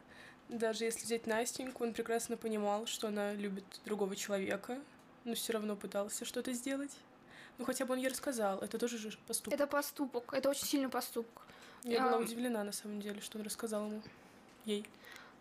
Даже 0.48 0.84
если 0.84 1.04
взять 1.04 1.26
Настеньку, 1.26 1.84
он 1.84 1.92
прекрасно 1.92 2.36
понимал, 2.36 2.86
что 2.86 3.08
она 3.08 3.32
любит 3.34 3.64
другого 3.84 4.14
человека, 4.14 4.78
но 5.24 5.34
все 5.34 5.52
равно 5.52 5.74
пытался 5.74 6.24
что-то 6.24 6.52
сделать. 6.52 6.92
Ну, 7.58 7.64
хотя 7.64 7.84
бы 7.84 7.94
он 7.94 8.00
ей 8.00 8.08
рассказал, 8.08 8.58
это 8.60 8.78
тоже 8.78 8.98
же 8.98 9.16
поступок. 9.26 9.52
Это 9.52 9.66
поступок, 9.66 10.32
это 10.32 10.48
очень 10.50 10.66
сильный 10.66 10.88
поступок. 10.88 11.46
Я 11.82 12.04
а... 12.04 12.08
была 12.08 12.18
удивлена, 12.18 12.62
на 12.64 12.72
самом 12.72 13.00
деле, 13.00 13.20
что 13.20 13.38
он 13.38 13.44
рассказал 13.44 13.86
ему, 13.86 14.02
ей. 14.64 14.86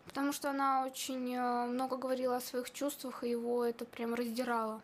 Потому 0.06 0.32
что 0.32 0.50
она 0.50 0.86
очень 0.86 1.34
э, 1.34 1.66
много 1.66 1.96
говорила 1.96 2.36
о 2.36 2.40
своих 2.40 2.70
чувствах, 2.70 3.24
и 3.24 3.30
его 3.30 3.64
это 3.64 3.84
прям 3.84 4.14
раздирало. 4.14 4.80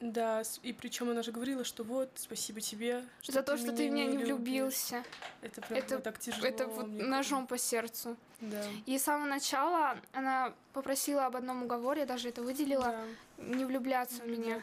Да, 0.00 0.42
и 0.62 0.72
причем 0.72 1.10
она 1.10 1.22
же 1.22 1.30
говорила, 1.30 1.62
что 1.62 1.84
вот, 1.84 2.10
спасибо 2.16 2.62
тебе. 2.62 3.04
Что 3.20 3.32
За 3.32 3.42
то, 3.42 3.58
что 3.58 3.66
ты 3.70 3.88
в 3.88 3.92
меня 3.92 4.06
не 4.06 4.16
влюбился. 4.16 5.04
Это 5.42 5.60
прям 5.60 5.78
это, 5.78 5.98
так 5.98 6.18
тяжело. 6.18 6.46
Это 6.46 6.66
вот 6.66 6.86
ножом 6.88 7.46
по 7.46 7.58
сердцу. 7.58 8.16
Да. 8.40 8.64
И 8.86 8.98
с 8.98 9.02
самого 9.02 9.26
начала 9.26 9.98
она 10.14 10.54
попросила 10.72 11.26
об 11.26 11.36
одном 11.36 11.64
уговоре, 11.64 12.00
я 12.00 12.06
даже 12.06 12.30
это 12.30 12.42
выделила, 12.42 13.04
да. 13.36 13.44
не 13.44 13.66
влюбляться 13.66 14.22
не 14.24 14.34
в 14.34 14.38
меня. 14.38 14.62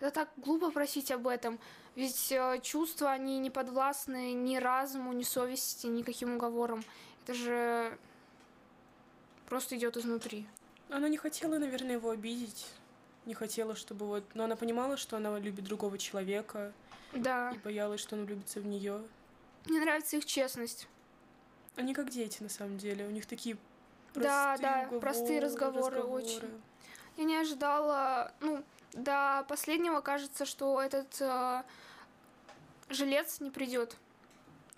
Это 0.00 0.10
так 0.10 0.28
глупо 0.36 0.72
просить 0.72 1.12
об 1.12 1.28
этом. 1.28 1.60
Ведь 1.94 2.32
э, 2.32 2.58
чувства, 2.62 3.12
они 3.12 3.38
не 3.38 3.50
подвластны 3.50 4.32
ни 4.32 4.56
разуму, 4.56 5.12
ни 5.12 5.22
совести, 5.22 5.86
никаким 5.86 6.34
уговорам. 6.34 6.82
Это 7.22 7.34
же 7.34 7.96
просто 9.48 9.76
идет 9.76 9.96
изнутри. 9.96 10.44
Она 10.88 11.08
не 11.08 11.18
хотела, 11.18 11.58
наверное, 11.58 11.92
его 11.92 12.10
обидеть 12.10 12.66
не 13.26 13.34
хотела, 13.34 13.74
чтобы 13.74 14.06
вот... 14.06 14.24
Но 14.34 14.44
она 14.44 14.56
понимала, 14.56 14.96
что 14.96 15.16
она 15.16 15.38
любит 15.38 15.64
другого 15.64 15.98
человека. 15.98 16.72
Да. 17.12 17.52
И 17.52 17.58
боялась, 17.58 18.00
что 18.00 18.16
он 18.16 18.24
влюбится 18.24 18.60
в 18.60 18.66
нее. 18.66 19.02
Мне 19.66 19.80
нравится 19.80 20.16
их 20.16 20.24
честность. 20.24 20.88
Они 21.76 21.94
как 21.94 22.10
дети, 22.10 22.42
на 22.42 22.48
самом 22.48 22.78
деле. 22.78 23.06
У 23.06 23.10
них 23.10 23.26
такие 23.26 23.56
простые 24.12 24.24
да, 24.24 24.56
да, 24.58 24.80
уговоры, 24.82 25.00
простые 25.00 25.40
разговоры, 25.40 25.96
разговоры 25.96 26.22
очень. 26.22 26.62
Я 27.16 27.24
не 27.24 27.36
ожидала, 27.36 28.32
ну, 28.40 28.62
до 28.92 29.44
последнего 29.48 30.00
кажется, 30.00 30.44
что 30.44 30.80
этот 30.80 31.20
э, 31.20 31.62
жилец 32.88 33.40
не 33.40 33.50
придет. 33.50 33.96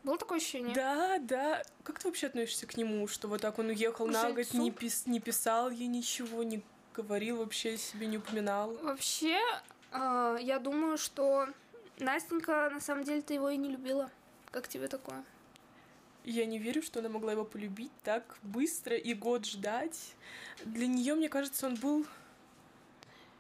Было 0.03 0.19
такое 0.19 0.39
ощущение? 0.39 0.75
Да, 0.75 1.19
да. 1.19 1.63
Как 1.83 1.99
ты 1.99 2.09
вообще 2.09 2.27
относишься 2.27 2.67
к 2.67 2.77
нему, 2.77 3.09
что 3.09 3.27
вот 3.27 3.41
так 3.41 3.59
он 3.59 3.69
уехал 3.69 4.07
на 4.07 4.33
год, 4.33 4.53
не, 4.53 4.71
пис 4.71 5.07
не 5.07 5.19
писал 5.19 5.71
ей 5.71 5.87
ничего, 5.87 6.43
не 6.43 6.63
говорил 6.95 7.39
вообще, 7.39 7.77
себе 7.77 8.07
не 8.07 8.19
упоминал? 8.19 8.75
Вообще, 8.83 9.39
э, 9.93 10.39
я 10.41 10.59
думаю, 10.59 10.97
что 10.99 11.49
Настенька 11.99 12.71
на 12.71 12.81
самом 12.81 13.05
деле-то 13.05 13.35
его 13.35 13.51
и 13.51 13.57
не 13.57 13.71
любила. 13.71 14.11
Как 14.51 14.69
тебе 14.69 14.89
такое? 14.89 15.25
Я 16.25 16.47
не 16.47 16.59
верю, 16.59 16.83
что 16.83 17.01
она 17.01 17.09
могла 17.09 17.33
его 17.33 17.45
полюбить 17.45 17.93
так 18.03 18.39
быстро 18.43 18.97
и 18.97 19.13
год 19.13 19.45
ждать. 19.45 20.15
Для 20.65 20.87
нее, 20.87 21.15
мне 21.15 21.29
кажется, 21.29 21.67
он 21.67 21.75
был 21.75 22.07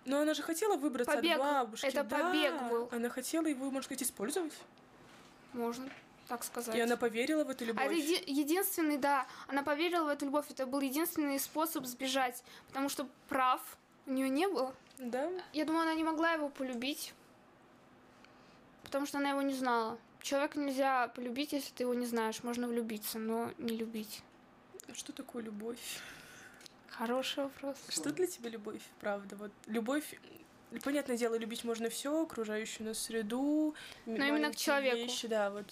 но 0.06 0.20
она 0.20 0.34
же 0.34 0.42
хотела 0.42 0.76
выбраться 0.76 1.14
побег. 1.14 1.38
от 1.38 1.38
бабушки. 1.38 1.86
Это 1.86 2.04
да. 2.04 2.18
побег 2.18 2.62
был. 2.68 2.88
Она 2.92 3.08
хотела 3.08 3.46
его, 3.46 3.64
можно 3.70 3.82
сказать, 3.82 4.02
использовать. 4.02 4.52
Можно 5.54 5.88
так 6.28 6.44
сказать. 6.44 6.74
И 6.74 6.80
она 6.80 6.96
поверила 6.96 7.44
в 7.44 7.50
эту 7.50 7.64
любовь. 7.64 7.82
А 7.82 7.86
это 7.86 7.94
еди- 7.94 8.24
единственный, 8.26 8.96
да, 8.96 9.26
она 9.48 9.62
поверила 9.62 10.04
в 10.04 10.08
эту 10.08 10.26
любовь. 10.26 10.46
Это 10.50 10.66
был 10.66 10.80
единственный 10.80 11.38
способ 11.38 11.84
сбежать, 11.84 12.42
потому 12.68 12.88
что 12.88 13.08
прав 13.28 13.60
у 14.06 14.12
нее 14.12 14.28
не 14.28 14.48
было. 14.48 14.74
Да. 14.98 15.30
Я 15.52 15.64
думаю, 15.64 15.82
она 15.82 15.94
не 15.94 16.04
могла 16.04 16.32
его 16.32 16.48
полюбить, 16.48 17.14
потому 18.84 19.06
что 19.06 19.18
она 19.18 19.30
его 19.30 19.42
не 19.42 19.54
знала. 19.54 19.98
Человека 20.22 20.58
нельзя 20.58 21.08
полюбить, 21.08 21.52
если 21.52 21.72
ты 21.72 21.82
его 21.82 21.94
не 21.94 22.06
знаешь. 22.06 22.42
Можно 22.42 22.66
влюбиться, 22.66 23.18
но 23.18 23.52
не 23.58 23.76
любить. 23.76 24.22
Что 24.94 25.12
такое 25.12 25.42
любовь? 25.42 26.00
Хороший 26.88 27.44
вопрос. 27.44 27.76
Что 27.88 28.10
для 28.10 28.26
тебя 28.26 28.50
любовь, 28.50 28.82
правда? 29.00 29.36
Вот 29.36 29.50
любовь 29.66 30.14
Понятное 30.82 31.16
дело, 31.16 31.36
любить 31.36 31.62
можно 31.62 31.88
все, 31.88 32.22
окружающую 32.22 32.86
нас 32.86 32.98
среду, 32.98 33.74
но 34.06 34.24
именно 34.24 34.50
к 34.50 34.56
человеку. 34.56 34.96
Вещи, 34.96 35.28
да, 35.28 35.50
вот 35.50 35.66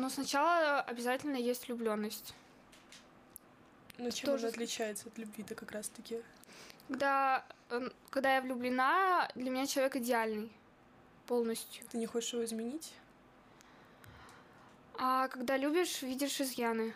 но 0.00 0.08
сначала 0.08 0.80
обязательно 0.80 1.36
есть 1.36 1.68
влюбленность. 1.68 2.34
Ну, 3.98 4.10
чем 4.10 4.30
Тоже... 4.30 4.46
она 4.46 4.54
отличается 4.54 5.08
от 5.08 5.18
любви-то 5.18 5.54
как 5.54 5.72
раз-таки? 5.72 6.22
Когда, 6.88 7.44
эм, 7.68 7.92
когда 8.08 8.34
я 8.36 8.40
влюблена, 8.40 9.28
для 9.34 9.50
меня 9.50 9.66
человек 9.66 9.96
идеальный. 9.96 10.50
Полностью. 11.26 11.84
Ты 11.90 11.98
не 11.98 12.06
хочешь 12.06 12.32
его 12.32 12.44
изменить? 12.44 12.94
А 14.94 15.28
когда 15.28 15.58
любишь, 15.58 16.00
видишь 16.00 16.40
изъяны. 16.40 16.94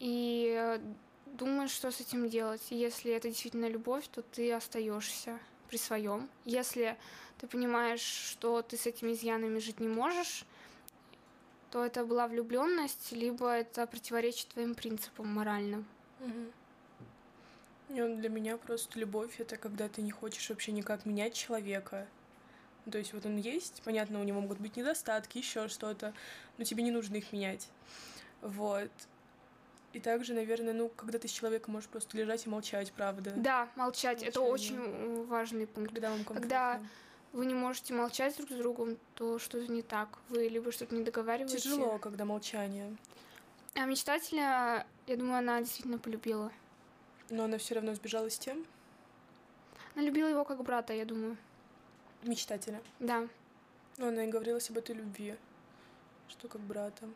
И 0.00 0.54
э, 0.58 0.80
думаешь, 1.26 1.70
что 1.70 1.90
с 1.90 2.00
этим 2.00 2.28
делать. 2.28 2.62
Если 2.70 3.12
это 3.12 3.28
действительно 3.28 3.68
любовь, 3.68 4.08
то 4.08 4.22
ты 4.22 4.50
остаешься 4.52 5.38
при 5.68 5.76
своем. 5.76 6.28
Если 6.46 6.96
ты 7.38 7.46
понимаешь, 7.46 8.00
что 8.00 8.62
ты 8.62 8.78
с 8.78 8.86
этими 8.86 9.12
изъянами 9.12 9.58
жить 9.58 9.78
не 9.78 9.88
можешь, 9.88 10.46
то 11.70 11.84
это 11.84 12.04
была 12.04 12.28
влюбленность, 12.28 13.12
либо 13.12 13.50
это 13.50 13.86
противоречит 13.86 14.48
твоим 14.48 14.74
принципам 14.74 15.32
моральным. 15.32 15.86
Угу. 16.20 16.52
И 17.88 18.16
для 18.16 18.28
меня 18.28 18.56
просто 18.56 18.98
любовь 18.98 19.40
это 19.40 19.56
когда 19.56 19.88
ты 19.88 20.02
не 20.02 20.10
хочешь 20.10 20.48
вообще 20.50 20.72
никак 20.72 21.06
менять 21.06 21.34
человека. 21.34 22.06
То 22.90 22.98
есть 22.98 23.12
вот 23.12 23.26
он 23.26 23.36
есть, 23.36 23.82
понятно, 23.84 24.20
у 24.20 24.24
него 24.24 24.40
могут 24.40 24.58
быть 24.60 24.76
недостатки, 24.76 25.38
еще 25.38 25.68
что-то, 25.68 26.14
но 26.56 26.64
тебе 26.64 26.82
не 26.82 26.90
нужно 26.90 27.16
их 27.16 27.32
менять. 27.32 27.68
Вот. 28.42 28.90
И 29.92 30.00
также, 30.00 30.34
наверное, 30.34 30.74
ну, 30.74 30.88
когда 30.90 31.18
ты 31.18 31.26
с 31.26 31.30
человеком 31.30 31.74
можешь 31.74 31.88
просто 31.88 32.16
лежать 32.16 32.46
и 32.46 32.50
молчать, 32.50 32.92
правда. 32.92 33.32
Да, 33.34 33.68
молчать. 33.76 34.18
Молчание. 34.18 34.28
Это 34.28 34.40
очень 34.40 35.26
важный 35.26 35.66
пункт. 35.66 35.92
Когда 35.92 36.10
вам 36.10 36.18
комфортно. 36.18 36.40
Когда 36.42 36.80
вы 37.36 37.44
не 37.44 37.54
можете 37.54 37.92
молчать 37.92 38.34
друг 38.38 38.50
с 38.50 38.54
другом, 38.54 38.96
то 39.14 39.38
что-то 39.38 39.70
не 39.70 39.82
так. 39.82 40.08
Вы 40.30 40.48
либо 40.48 40.72
что-то 40.72 40.94
не 40.94 41.04
договариваете. 41.04 41.58
Тяжело, 41.58 41.98
когда 41.98 42.24
молчание. 42.24 42.96
А 43.74 43.84
мечтателя, 43.84 44.86
я 45.06 45.16
думаю, 45.16 45.38
она 45.38 45.60
действительно 45.60 45.98
полюбила. 45.98 46.50
Но 47.28 47.44
она 47.44 47.58
все 47.58 47.74
равно 47.74 47.94
сбежала 47.94 48.30
с 48.30 48.38
тем? 48.38 48.64
Она 49.94 50.04
любила 50.04 50.28
его 50.28 50.44
как 50.46 50.62
брата, 50.62 50.94
я 50.94 51.04
думаю. 51.04 51.36
Мечтателя? 52.22 52.80
Да. 53.00 53.28
Но 53.98 54.08
она 54.08 54.24
и 54.24 54.28
говорила 54.28 54.58
об 54.66 54.78
этой 54.78 54.94
любви, 54.94 55.36
что 56.28 56.48
как 56.48 56.62
брата. 56.62 57.06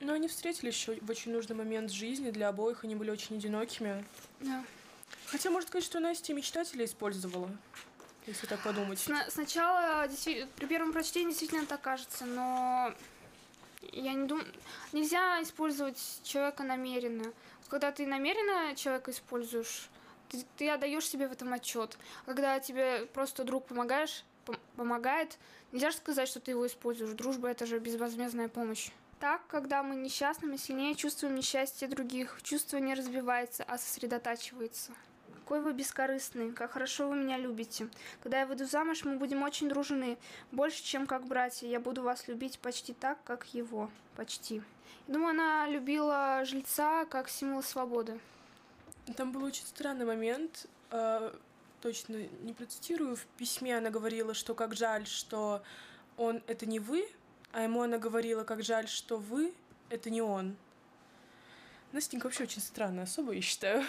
Но 0.00 0.14
они 0.14 0.26
встретились 0.26 0.74
еще 0.74 0.96
в 1.00 1.10
очень 1.10 1.30
нужный 1.30 1.54
момент 1.54 1.92
жизни 1.92 2.30
для 2.30 2.48
обоих, 2.48 2.82
они 2.82 2.96
были 2.96 3.10
очень 3.10 3.36
одинокими. 3.36 4.04
Да. 4.40 4.64
Хотя, 5.26 5.50
можно 5.50 5.68
сказать, 5.68 5.84
что 5.84 6.00
Настя 6.00 6.34
мечтателя 6.34 6.84
использовала 6.84 7.48
если 8.26 8.46
так 8.46 8.60
подумать. 8.60 8.98
Сна- 8.98 9.28
сначала 9.30 10.08
при 10.56 10.66
первом 10.66 10.92
прочтении 10.92 11.30
действительно 11.30 11.66
так 11.66 11.80
кажется, 11.80 12.24
но 12.24 12.92
я 13.92 14.12
не 14.12 14.26
думаю, 14.26 14.46
нельзя 14.92 15.42
использовать 15.42 16.20
человека 16.22 16.62
намеренно. 16.62 17.32
Когда 17.68 17.92
ты 17.92 18.06
намеренно 18.06 18.74
человека 18.74 19.10
используешь, 19.10 19.88
Ты, 20.28 20.44
ты 20.56 20.68
отдаешь 20.70 21.08
себе 21.08 21.26
в 21.28 21.32
этом 21.32 21.52
отчет. 21.52 21.96
Когда 22.26 22.60
тебе 22.60 23.06
просто 23.06 23.42
друг 23.44 23.66
помогаешь, 23.66 24.24
пом- 24.46 24.58
помогает, 24.76 25.38
нельзя 25.72 25.90
же 25.90 25.96
сказать, 25.96 26.28
что 26.28 26.38
ты 26.40 26.52
его 26.52 26.66
используешь. 26.66 27.10
Дружба 27.12 27.48
это 27.48 27.66
же 27.66 27.78
безвозмездная 27.80 28.48
помощь. 28.48 28.90
Так, 29.18 29.46
когда 29.48 29.82
мы 29.82 29.96
несчастны, 29.96 30.46
мы 30.48 30.56
сильнее 30.58 30.94
чувствуем 30.94 31.34
несчастье 31.34 31.88
других. 31.88 32.38
Чувство 32.42 32.78
не 32.78 32.94
разбивается, 32.94 33.64
а 33.64 33.76
сосредотачивается. 33.76 34.92
Какой 35.50 35.64
вы 35.64 35.72
бескорыстный, 35.72 36.52
как 36.52 36.70
хорошо 36.70 37.08
вы 37.08 37.16
меня 37.16 37.36
любите. 37.36 37.88
Когда 38.22 38.38
я 38.38 38.46
выйду 38.46 38.66
замуж, 38.66 39.02
мы 39.02 39.16
будем 39.16 39.42
очень 39.42 39.68
дружны. 39.68 40.16
Больше, 40.52 40.80
чем 40.84 41.08
как 41.08 41.26
братья. 41.26 41.66
Я 41.66 41.80
буду 41.80 42.04
вас 42.04 42.28
любить 42.28 42.60
почти 42.60 42.92
так, 42.92 43.18
как 43.24 43.52
его. 43.52 43.90
Почти. 44.14 44.62
Я 45.08 45.14
думаю, 45.14 45.30
она 45.30 45.66
любила 45.66 46.44
жильца 46.44 47.04
как 47.06 47.28
символ 47.28 47.64
свободы. 47.64 48.20
Там 49.16 49.32
был 49.32 49.42
очень 49.42 49.64
странный 49.64 50.06
момент, 50.06 50.66
э, 50.92 51.34
точно 51.80 52.28
не 52.42 52.52
процитирую, 52.52 53.16
в 53.16 53.26
письме 53.36 53.76
она 53.76 53.90
говорила, 53.90 54.34
что 54.34 54.54
как 54.54 54.76
жаль, 54.76 55.08
что 55.08 55.64
он— 56.16 56.44
это 56.46 56.64
не 56.64 56.78
вы, 56.78 57.08
а 57.50 57.64
ему 57.64 57.82
она 57.82 57.98
говорила, 57.98 58.44
как 58.44 58.62
жаль, 58.62 58.86
что 58.86 59.16
вы— 59.16 59.52
это 59.90 60.10
не 60.10 60.22
он. 60.22 60.54
Настенька 61.90 62.26
вообще 62.26 62.44
очень 62.44 62.62
странная 62.62 63.02
особа, 63.02 63.32
я 63.32 63.42
считаю. 63.42 63.84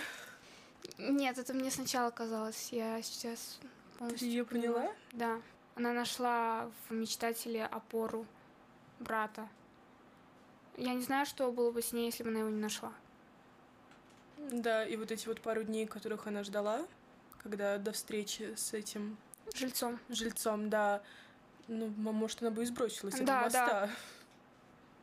Нет, 0.98 1.38
это 1.38 1.54
мне 1.54 1.72
сначала 1.72 2.10
казалось. 2.12 2.70
Я 2.72 3.02
сейчас 3.02 3.60
полностью... 3.98 4.20
Ты 4.20 4.26
ее 4.26 4.46
поняла? 4.46 4.92
Да. 5.14 5.42
Она 5.76 5.94
нашла 5.94 6.70
в 6.90 6.94
мечтателе 6.94 7.66
опору 7.66 8.26
брата. 9.00 9.48
Я 10.78 10.94
не 10.94 11.02
знаю, 11.02 11.26
что 11.26 11.52
было 11.52 11.72
бы 11.72 11.82
с 11.82 11.92
ней, 11.92 12.06
если 12.06 12.24
бы 12.24 12.30
она 12.30 12.40
его 12.40 12.50
не 12.50 12.60
нашла. 12.62 12.94
Да, 14.38 14.86
и 14.86 14.96
вот 14.98 15.12
эти 15.12 15.28
вот 15.28 15.42
пару 15.42 15.64
дней, 15.64 15.86
которых 15.86 16.28
она 16.28 16.44
ждала, 16.44 16.86
когда 17.44 17.78
до 17.78 17.92
встречи 17.92 18.54
с 18.56 18.74
этим 18.74 19.18
Жильцом. 19.54 20.00
жильцом, 20.10 20.70
да, 20.70 21.02
ну, 21.68 21.88
может, 21.88 22.42
она 22.42 22.52
бы 22.52 22.64
и 22.64 22.66
сбросилась 22.66 23.16
Да, 23.20 23.44
моста. 23.44 23.68
да. 23.68 23.90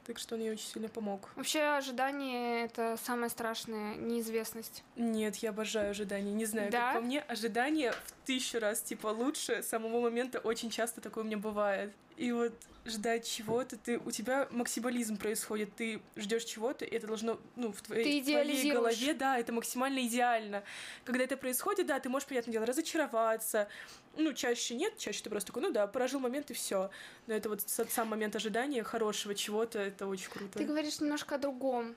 Так 0.09 0.19
что 0.19 0.37
он 0.37 0.41
ей 0.41 0.51
очень 0.53 0.67
сильно 0.67 0.89
помог. 0.89 1.29
Вообще, 1.37 1.61
ожидание— 1.61 2.65
это 2.65 2.97
самое 3.05 3.29
страшное, 3.29 3.95
неизвестность. 3.97 4.83
Нет, 4.97 5.37
я 5.37 5.51
обожаю 5.51 5.91
ожидания. 5.91 6.33
Не 6.33 6.47
знаю, 6.47 6.73
Да? 6.73 6.93
как 6.95 7.03
по 7.03 7.07
мне, 7.07 7.21
ожидания 7.21 7.93
в 7.93 8.18
тысячу 8.29 8.59
раз, 8.59 8.83
типа, 8.83 9.07
лучше 9.07 9.63
самого 9.63 10.01
момента. 10.01 10.39
Очень 10.41 10.69
часто 10.69 11.01
такое 11.01 11.25
у 11.25 11.27
меня 11.27 11.39
бывает. 11.39 11.95
И 12.19 12.31
вот 12.31 12.53
ждать 12.85 13.27
чего-то, 13.27 13.79
ты, 13.79 13.99
у 13.99 14.11
тебя 14.11 14.49
максимализм 14.51 15.17
происходит. 15.17 15.75
Ты 15.77 16.03
ждешь 16.15 16.45
чего-то, 16.45 16.85
и 16.85 16.95
это 16.95 17.07
должно, 17.07 17.41
ну, 17.57 17.73
в 17.73 17.81
твоей, 17.81 18.23
твоей 18.23 18.73
голове, 18.73 19.15
да, 19.15 19.39
это 19.39 19.55
максимально 19.55 20.07
идеально. 20.07 20.63
Когда 21.05 21.25
это 21.25 21.39
происходит, 21.39 21.87
да, 21.87 21.99
ты 22.01 22.11
можешь, 22.11 22.29
понятное 22.29 22.53
дело, 22.53 22.67
разочароваться. 22.67 23.67
Ну, 24.15 24.35
чаще 24.35 24.75
нет, 24.75 24.99
чаще 24.99 25.23
ты 25.23 25.31
просто 25.31 25.47
такой, 25.47 25.63
ну 25.63 25.71
да, 25.71 25.87
прожил 25.87 26.21
момент 26.21 26.51
и 26.51 26.55
все. 26.55 26.91
Но 27.29 27.35
это 27.35 27.49
вот 27.49 27.63
сам 27.63 28.09
момент 28.09 28.37
ожидания 28.37 28.83
хорошего 28.83 29.35
чего-то, 29.35 29.79
это 29.79 30.07
очень 30.07 30.29
круто. 30.29 30.59
Ты 30.59 30.67
говоришь 30.67 31.01
немножко 31.01 31.37
о 31.37 31.39
другом. 31.39 31.97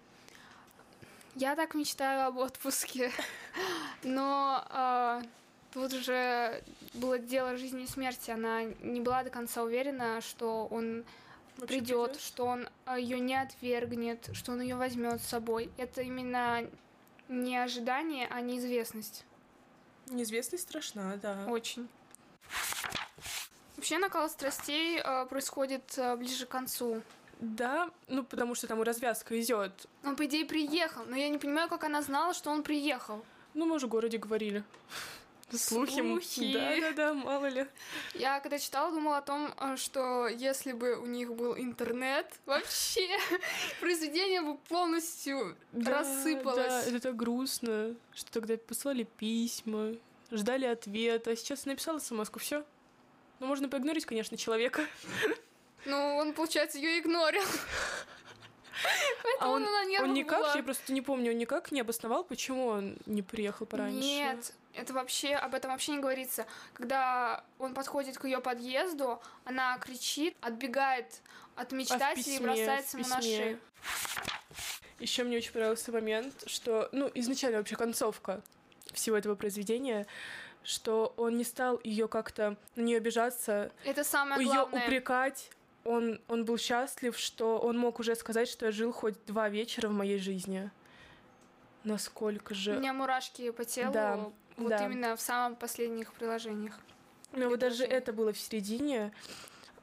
Я 1.36 1.56
так 1.58 1.74
мечтаю 1.76 2.28
об 2.28 2.38
отпуске, 2.38 3.12
но 4.04 4.66
а, 4.70 5.22
тут 5.74 5.94
уже 5.94 6.64
было 6.94 7.18
дело 7.18 7.58
жизни 7.58 7.84
и 7.84 7.88
смерти. 7.88 8.32
Она 8.32 8.64
не 8.64 9.02
была 9.02 9.24
до 9.24 9.30
конца 9.30 9.64
уверена, 9.64 10.22
что 10.22 10.68
он 10.70 11.04
Вообще 11.58 11.80
придет, 11.80 12.12
придёшь? 12.12 12.24
что 12.24 12.46
он 12.46 12.70
ее 12.98 13.20
не 13.20 13.36
отвергнет, 13.36 14.30
что 14.34 14.54
он 14.54 14.62
ее 14.62 14.76
возьмет 14.76 15.22
с 15.22 15.28
собой. 15.28 15.70
Это 15.78 16.02
именно 16.02 16.66
не 17.28 17.58
ожидание, 17.58 18.28
а 18.30 18.42
неизвестность. 18.42 19.26
Неизвестность 20.08 20.64
страшна, 20.64 21.18
да. 21.22 21.46
Очень. 21.48 21.88
Вообще 23.78 23.98
накал 23.98 24.30
страстей 24.30 25.00
а, 25.02 25.26
происходит 25.26 25.96
а, 25.98 26.16
ближе 26.16 26.46
к 26.46 26.50
концу. 26.50 27.02
Да, 27.40 27.90
ну 28.08 28.24
потому 28.24 28.54
что 28.54 28.68
там 28.68 28.82
развязка 28.84 29.40
идет. 29.42 29.88
Он, 30.04 30.16
по 30.16 30.26
идее, 30.26 30.46
приехал, 30.46 31.04
но 31.06 31.16
я 31.16 31.30
не 31.30 31.40
понимаю, 31.40 31.70
как 31.70 31.84
она 31.84 32.04
знала, 32.04 32.36
что 32.36 32.52
он 32.52 32.62
приехал. 32.62 33.26
Ну, 33.56 33.66
мы 33.66 33.76
уже 33.76 33.88
в 33.88 33.90
городе 33.90 34.18
говорили. 34.20 34.64
Слухи. 35.58 36.00
Слухи. 36.02 36.54
Да-да-да, 36.54 37.14
мало 37.14 37.48
ли. 37.48 37.68
Я 38.14 38.40
когда 38.40 38.60
читала, 38.60 38.92
думала 38.92 39.18
о 39.18 39.22
том, 39.22 39.54
э, 39.60 39.76
что 39.78 40.28
если 40.28 40.72
бы 40.72 40.98
у 40.98 41.06
них 41.06 41.34
был 41.34 41.58
интернет, 41.58 42.28
вообще 42.46 43.08
произведение 43.80 44.42
бы 44.42 44.58
полностью 44.58 45.56
Да, 45.72 46.00
рассыпалось. 46.00 46.86
Да, 46.86 46.98
это 46.98 47.12
грустно, 47.14 47.96
что 48.14 48.32
тогда 48.32 48.58
послали 48.58 49.04
письма, 49.18 49.96
ждали 50.32 50.66
ответа. 50.66 51.32
А 51.32 51.36
сейчас 51.36 51.66
написала 51.66 52.00
смс 52.00 52.30
все. 52.38 52.66
Ну, 53.40 53.48
можно 53.48 53.68
поигнорить, 53.70 54.06
конечно, 54.06 54.38
человека. 54.38 54.86
Ну, 55.84 56.16
он, 56.18 56.34
получается, 56.34 56.78
ее 56.78 57.00
игнорил. 57.00 57.42
А 59.40 59.50
он, 59.50 59.64
на 59.64 59.86
нервах 59.86 60.10
он 60.10 60.14
никак, 60.14 60.40
была. 60.42 60.56
я 60.56 60.64
просто 60.64 60.94
не 60.94 61.02
помню, 61.02 61.32
он 61.32 61.38
никак 61.38 61.72
не 61.72 61.82
обосновал, 61.82 62.24
почему 62.24 62.68
он 62.68 62.98
не 63.06 63.22
приехал 63.22 63.66
пораньше. 63.66 64.00
Нет, 64.00 64.54
это 64.76 64.94
вообще, 64.94 65.36
об 65.36 65.56
этом 65.56 65.72
вообще 65.72 65.94
не 65.94 66.00
говорится. 66.00 66.46
Когда 66.74 67.44
он 67.60 67.74
подходит 67.74 68.18
к 68.18 68.26
ее 68.26 68.40
подъезду, 68.40 69.22
она 69.46 69.78
кричит, 69.80 70.36
отбегает 70.42 71.22
от 71.56 71.72
мечтателей 71.72 72.36
и 72.36 72.38
письме, 72.40 72.46
бросается 72.46 72.98
в 72.98 73.00
ему 73.00 73.10
на 73.10 73.22
шею. 73.22 73.60
Еще 75.00 75.24
мне 75.24 75.38
очень 75.38 75.52
понравился 75.52 75.92
момент, 75.92 76.44
что, 76.46 76.88
ну, 76.92 77.10
изначально 77.16 77.58
вообще 77.58 77.76
концовка 77.76 78.42
всего 78.94 79.18
этого 79.18 79.36
произведения, 79.36 80.06
что 80.64 81.14
он 81.18 81.38
не 81.38 81.44
стал 81.44 81.80
ее 81.84 82.08
как-то 82.08 82.56
на 82.76 82.82
нее 82.82 82.98
обижаться, 82.98 83.72
Это 83.84 84.04
самое 84.04 84.42
ее 84.42 84.54
главное. 84.54 84.86
упрекать. 84.86 85.50
Он, 85.84 86.22
он 86.28 86.46
был 86.46 86.60
счастлив, 86.60 87.18
что 87.18 87.58
он 87.58 87.80
мог 87.80 88.00
уже 88.00 88.16
сказать, 88.16 88.48
что 88.48 88.68
я 88.68 88.72
жил 88.72 88.92
хоть 88.92 89.26
два 89.26 89.50
вечера 89.50 89.88
в 89.88 89.94
моей 89.94 90.20
жизни. 90.20 90.70
Насколько 91.84 92.52
У 92.52 92.56
же... 92.56 92.78
меня 92.78 92.94
мурашки 92.94 93.50
по 93.50 93.66
телу, 93.66 93.92
Да, 93.92 94.32
вот 94.58 94.70
да. 94.70 94.86
именно 94.86 95.16
в 95.16 95.22
самых 95.22 95.60
последних 95.60 96.14
приложениях. 96.14 96.80
Но 97.34 97.50
вот 97.50 97.60
даже 97.60 97.84
это 97.84 98.14
было 98.14 98.34
в 98.34 98.40
середине. 98.40 99.12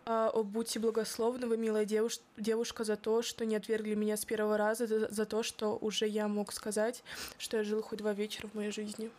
А, 0.05 0.31
«О, 0.31 0.43
будьте 0.43 0.79
благословны, 0.79 1.47
вы, 1.47 1.59
милая 1.59 1.85
девуш- 1.85 2.23
девушка, 2.39 2.85
за 2.85 2.97
то, 2.97 3.21
что 3.21 3.45
не 3.45 3.57
отвергли 3.57 3.95
меня 3.95 4.17
с 4.17 4.25
первого 4.25 4.57
раза, 4.57 4.87
за, 4.87 5.09
за 5.09 5.27
то, 5.27 5.43
что 5.43 5.77
уже 5.77 6.07
я 6.07 6.29
мог 6.29 6.53
сказать, 6.53 7.03
что 7.37 7.59
я 7.59 7.65
жил 7.65 7.83
хоть 7.83 7.99
два 7.99 8.13
вечера 8.13 8.49
в 8.49 8.55
моей 8.55 8.71
жизни». 8.71 9.11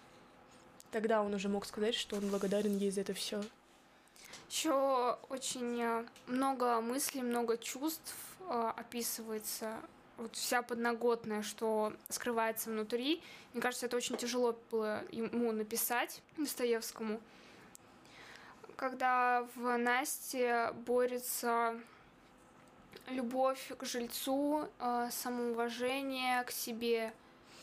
Тогда 0.92 1.22
он 1.22 1.34
уже 1.34 1.50
мог 1.50 1.66
сказать, 1.66 1.94
что 1.94 2.16
он 2.16 2.28
благодарен 2.30 2.76
ей 2.78 2.90
за 2.90 3.02
это 3.02 3.14
все. 3.14 3.44
Еще 4.50 5.18
очень 5.30 5.80
э, 5.80 6.06
много 6.26 6.82
мыслей, 6.82 7.22
много 7.22 7.58
чувств 7.58 8.16
э, 8.48 8.72
описывается. 8.76 9.78
Вот 10.20 10.36
вся 10.36 10.62
подноготная, 10.62 11.42
что 11.42 11.94
скрывается 12.10 12.70
внутри. 12.70 13.22
Мне 13.54 13.62
кажется, 13.62 13.86
это 13.86 13.96
очень 13.96 14.18
тяжело 14.18 14.56
было 14.70 15.02
ему 15.12 15.52
написать, 15.54 16.22
Достоевскому. 16.38 17.22
Когда 18.76 19.48
в 19.56 19.78
Насте 19.78 20.72
борется 20.86 21.80
любовь 23.08 23.72
к 23.78 23.86
жильцу, 23.86 24.68
э, 24.80 25.10
самоуважение 25.12 26.44
к 26.44 26.52
себе. 26.52 27.14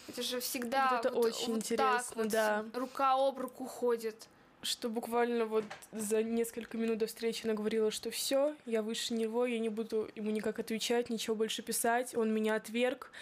Это 0.08 0.22
же 0.22 0.40
всегда 0.40 0.90
Вот 0.92 1.06
это 1.06 1.14
очень 1.16 1.54
так 1.54 1.56
интересно, 1.56 2.22
вот 2.22 2.28
да. 2.28 2.64
рука 2.74 3.14
об 3.14 3.38
руку 3.38 3.66
ходит. 3.66 4.28
Что 4.66 4.88
буквально 4.88 5.44
вот 5.44 5.64
за 5.92 6.24
несколько 6.24 6.76
минут 6.76 6.98
до 6.98 7.06
встречи 7.06 7.44
она 7.44 7.54
говорила, 7.54 7.92
что 7.92 8.10
все, 8.10 8.56
я 8.64 8.82
выше 8.82 9.14
него, 9.14 9.46
я 9.46 9.60
не 9.60 9.68
буду 9.68 10.10
ему 10.16 10.32
никак 10.32 10.58
отвечать, 10.58 11.08
ничего 11.08 11.36
больше 11.36 11.62
писать, 11.62 12.16
он 12.16 12.34
меня 12.34 12.56
отверг. 12.56 13.12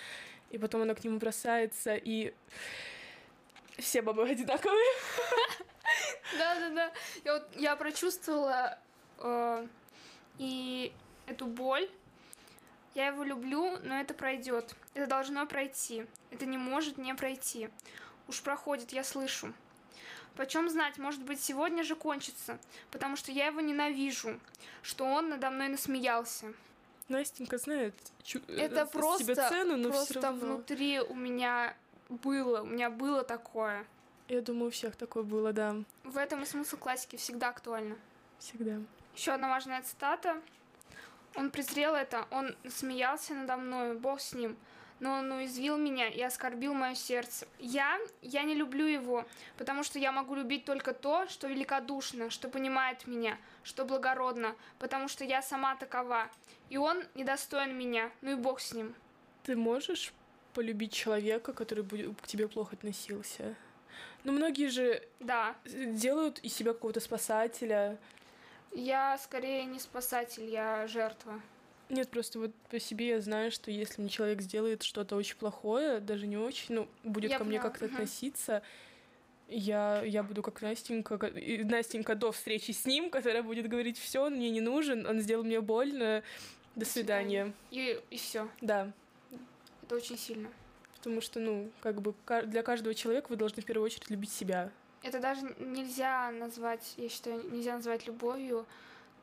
И 0.52 0.56
потом 0.56 0.80
она 0.80 0.94
к 0.94 1.04
нему 1.04 1.18
бросается, 1.18 1.96
и 1.96 2.32
все 3.76 4.00
бабы 4.00 4.26
одинаковые. 4.26 4.94
Да, 6.38 6.54
да, 6.58 6.70
да. 6.70 6.92
Я, 7.24 7.34
вот, 7.34 7.56
я 7.56 7.76
прочувствовала 7.76 8.78
э, 9.18 9.66
и 10.38 10.92
эту 11.26 11.44
боль. 11.46 11.90
Я 12.94 13.08
его 13.08 13.22
люблю, 13.22 13.76
но 13.82 14.00
это 14.00 14.14
пройдет. 14.14 14.74
Это 14.94 15.06
должно 15.06 15.44
пройти. 15.46 16.06
Это 16.30 16.46
не 16.46 16.56
может 16.56 16.96
не 16.96 17.14
пройти. 17.14 17.68
Уж 18.28 18.40
проходит, 18.40 18.92
я 18.92 19.04
слышу. 19.04 19.52
Почем 20.36 20.68
знать, 20.68 20.98
может 20.98 21.22
быть, 21.22 21.40
сегодня 21.40 21.84
же 21.84 21.94
кончится, 21.94 22.58
потому 22.90 23.16
что 23.16 23.30
я 23.30 23.46
его 23.46 23.60
ненавижу, 23.60 24.40
что 24.82 25.04
он 25.04 25.28
надо 25.30 25.50
мной 25.50 25.68
насмеялся. 25.68 26.52
Настенька 27.08 27.58
знает 27.58 27.94
чу- 28.22 28.40
Это 28.48 28.80
э, 28.80 28.86
просто, 28.86 29.24
себе 29.24 29.34
цену, 29.36 29.76
но 29.76 29.90
просто 29.90 30.14
все 30.14 30.20
равно. 30.22 30.46
внутри 30.56 31.00
у 31.00 31.14
меня 31.14 31.76
было, 32.08 32.62
у 32.62 32.66
меня 32.66 32.90
было 32.90 33.22
такое. 33.22 33.84
Я 34.28 34.40
думаю, 34.40 34.68
у 34.68 34.70
всех 34.70 34.96
такое 34.96 35.22
было, 35.22 35.52
да, 35.52 35.76
В 36.02 36.16
этом 36.16 36.42
и 36.42 36.46
смысл 36.46 36.76
классики 36.78 37.16
всегда 37.16 37.50
актуально. 37.50 37.96
всегда. 38.38 38.78
Еще 39.14 39.32
одна 39.32 39.48
важная 39.48 39.82
цитата. 39.82 40.40
Он 41.36 41.50
презрел 41.50 41.94
это, 41.94 42.26
он 42.30 42.56
смеялся 42.68 43.34
надо 43.34 43.56
мной, 43.56 43.94
бог 43.96 44.20
с 44.20 44.32
ним. 44.32 44.56
Но 45.00 45.12
он 45.18 45.30
уязвил 45.32 45.76
меня 45.76 46.08
и 46.08 46.20
оскорбил 46.22 46.74
мое 46.74 46.94
сердце. 46.94 47.46
Я, 47.58 47.98
я 48.22 48.42
не 48.44 48.54
люблю 48.54 48.86
его, 48.86 49.26
потому 49.58 49.82
что 49.82 49.98
я 49.98 50.12
могу 50.12 50.34
любить 50.34 50.64
только 50.64 50.92
то, 50.94 51.26
что 51.28 51.48
великодушно, 51.48 52.30
что 52.30 52.48
понимает 52.48 53.06
меня, 53.06 53.36
что 53.62 53.84
благородно, 53.84 54.54
потому 54.78 55.08
что 55.08 55.24
я 55.24 55.42
сама 55.42 55.76
такова. 55.76 56.28
И 56.70 56.76
он 56.76 57.04
недостоин 57.14 57.76
меня, 57.76 58.10
ну 58.22 58.32
и 58.32 58.34
бог 58.34 58.60
с 58.60 58.72
ним. 58.72 58.94
Ты 59.42 59.56
можешь 59.56 60.12
полюбить 60.54 60.92
человека, 60.92 61.52
который 61.52 61.84
будет 61.84 62.20
к 62.20 62.26
тебе 62.26 62.48
плохо 62.48 62.76
относился? 62.76 63.54
Ну, 64.22 64.32
многие 64.32 64.68
же 64.68 65.02
Да, 65.20 65.54
делают 65.66 66.38
из 66.38 66.54
себя 66.54 66.72
какого-то 66.72 67.00
спасателя. 67.00 67.98
я 68.72 69.18
скорее 69.18 69.64
не 69.64 69.78
спасатель, 69.78 70.44
я 70.48 70.86
жертва. 70.86 71.40
Нет, 71.90 72.08
просто 72.10 72.38
вот 72.38 72.54
по 72.70 72.80
себе 72.80 73.08
я 73.08 73.20
знаю, 73.20 73.50
что 73.50 73.70
если 73.70 74.00
мне 74.00 74.10
человек 74.10 74.40
сделает 74.40 74.82
что-то 74.82 75.16
очень 75.16 75.36
плохое, 75.36 76.00
даже 76.00 76.26
не 76.26 76.36
очень, 76.38 76.74
ну, 76.76 76.88
будет 77.02 77.30
Я 77.30 77.38
ко 77.38 77.44
мне 77.44 77.58
поняла, 77.58 77.70
как-то 77.70 77.84
мгм. 77.86 77.94
относиться, 77.94 78.62
я, 79.48 80.02
я 80.04 80.22
буду 80.22 80.42
как 80.42 80.62
Настенька, 80.62 81.18
Настенька 81.64 82.14
до 82.14 82.32
встречи 82.32 82.70
с 82.70 82.86
ним, 82.86 83.10
которая 83.10 83.42
будет 83.42 83.68
говорить, 83.68 83.98
все, 83.98 84.24
он 84.24 84.34
мне 84.36 84.50
не 84.50 84.62
нужен, 84.62 85.06
он 85.06 85.20
сделал 85.20 85.44
мне 85.44 85.60
больно, 85.60 86.22
до 86.74 86.84
свидания. 86.86 87.52
И, 87.70 88.00
и 88.10 88.16
все. 88.16 88.48
Да, 88.62 88.90
Это 89.82 89.96
очень 89.96 90.16
сильно. 90.18 90.48
потому 90.96 91.20
что, 91.20 91.38
ну, 91.38 91.70
как 91.82 92.00
бы 92.00 92.14
для 92.46 92.62
каждого 92.62 92.94
человека 92.94 93.26
вы 93.28 93.36
должны 93.36 93.62
в 93.62 93.66
первую 93.66 93.84
очередь 93.84 94.08
любить 94.10 94.32
себя. 94.32 94.70
Это 95.02 95.20
даже 95.20 95.42
нельзя 95.58 96.30
назвать, 96.30 96.94
я 96.96 97.10
считаю, 97.10 97.44
нельзя 97.52 97.74
назвать 97.76 98.06
любовью 98.06 98.64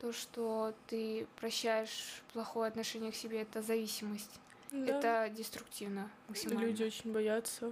то, 0.01 0.11
что 0.11 0.73
ты 0.87 1.27
прощаешь 1.39 2.23
плохое 2.33 2.67
отношение 2.69 3.11
к 3.11 3.15
себе, 3.15 3.43
это 3.43 3.61
зависимость. 3.61 4.39
Да. 4.71 4.97
Это 5.27 5.29
деструктивно 5.29 6.09
максимально. 6.27 6.65
Люди 6.65 6.83
очень 6.83 7.13
боятся 7.13 7.71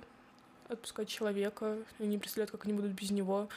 отпускать 0.68 1.08
человека, 1.10 1.80
они 1.98 2.10
не 2.10 2.18
представляют, 2.20 2.52
как 2.52 2.65
они 2.65 2.74
будут 2.74 2.92
без 2.92 3.10
него. 3.10 3.50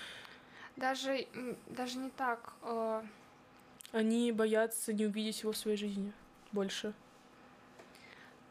Даже, 0.77 1.27
даже 1.69 1.99
не 1.99 2.09
так. 2.09 2.55
э, 2.63 3.03
Они 3.93 4.33
боятся 4.33 4.95
не 4.95 5.05
увидеть 5.05 5.43
его 5.43 5.53
в 5.53 5.57
своей 5.59 5.77
жизни 5.77 6.11
больше. 6.53 6.95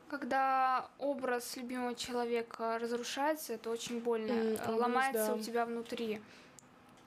Когда 0.07 0.88
образ 0.99 1.55
любимого 1.55 1.95
человека 1.95 2.77
разрушается, 2.77 3.53
это 3.53 3.71
очень 3.71 3.99
больно. 3.99 4.34
Образ, 4.53 4.67
Ломается 4.67 5.27
да. 5.27 5.34
у 5.34 5.39
тебя 5.39 5.65
внутри. 5.65 6.21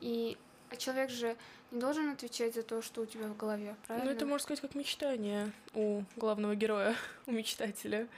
И 0.01 0.37
а 0.75 0.77
человек 0.77 1.11
же 1.11 1.37
не 1.71 1.81
должен 1.81 2.11
отвечать 2.11 2.55
за 2.55 2.63
то, 2.63 2.83
что 2.83 3.03
у 3.03 3.07
тебя 3.07 3.29
в 3.29 3.37
голове, 3.37 3.77
правильно? 3.87 4.11
Ну, 4.11 4.17
это, 4.17 4.27
можно 4.27 4.43
сказать, 4.43 4.61
как 4.61 4.75
мечтание 4.75 5.53
у 5.73 6.03
главного 6.17 6.57
героя, 6.57 6.97
у 7.27 7.33
мечтателя. 7.33 8.09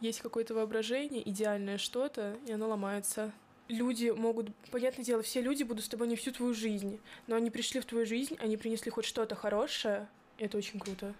Есть 0.00 0.20
какое-то 0.20 0.54
воображение, 0.54 1.26
идеальное 1.28 1.78
что-то, 1.78 2.38
и 2.46 2.52
оно 2.52 2.68
ломается. 2.68 3.32
Люди 3.68 4.10
могут... 4.10 4.54
Понятное 4.70 5.04
дело, 5.04 5.22
все 5.22 5.40
люди 5.40 5.62
будут 5.62 5.86
с 5.86 5.88
тобой 5.88 6.06
не 6.06 6.16
всю 6.16 6.32
твою 6.32 6.54
жизнь, 6.54 7.00
но 7.26 7.36
они 7.36 7.50
пришли 7.50 7.80
в 7.80 7.86
твою 7.86 8.04
жизнь, 8.04 8.36
они 8.40 8.56
принесли 8.56 8.90
хоть 8.90 9.06
что-то 9.06 9.34
хорошее, 9.34 10.06
это 10.38 10.58
очень 10.58 10.78
круто. 10.78 11.14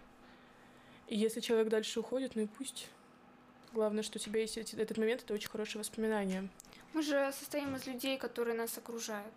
И 1.08 1.16
если 1.16 1.40
человек 1.40 1.68
дальше 1.68 2.00
уходит, 2.00 2.36
ну 2.36 2.42
и 2.42 2.46
пусть. 2.46 2.88
Главное, 3.72 4.02
что 4.02 4.18
у 4.18 4.20
тебя 4.20 4.40
есть 4.40 4.56
этот 4.56 4.98
момент, 4.98 5.22
это 5.22 5.34
очень 5.34 5.48
хорошее 5.48 5.80
воспоминание. 5.80 6.48
Мы 6.92 7.02
же 7.02 7.32
состоим 7.32 7.74
из 7.76 7.86
людей, 7.86 8.18
которые 8.18 8.56
нас 8.56 8.76
окружают. 8.78 9.34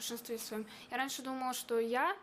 Большинстве 0.00 0.38
своем. 0.38 0.64
Я 0.90 0.96
раньше 0.96 1.20
думала, 1.20 1.52
что 1.52 1.78
я 1.78 2.16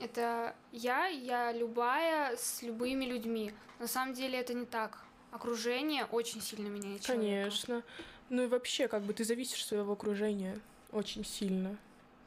это 0.00 0.56
я, 0.72 1.06
я 1.06 1.52
любая 1.52 2.36
с 2.36 2.62
любыми 2.62 3.04
людьми. 3.04 3.54
На 3.78 3.86
самом 3.86 4.12
деле 4.12 4.40
это 4.40 4.54
не 4.54 4.66
так. 4.66 4.98
Окружение 5.30 6.06
очень 6.06 6.42
сильно 6.42 6.66
меняет 6.66 7.02
человека. 7.02 7.28
Конечно. 7.28 7.82
Ну 8.28 8.42
и 8.42 8.46
вообще, 8.48 8.88
как 8.88 9.02
бы 9.02 9.14
ты 9.14 9.22
зависишь 9.22 9.62
от 9.62 9.68
своего 9.68 9.92
окружения 9.92 10.58
очень 10.90 11.24
сильно. 11.24 11.76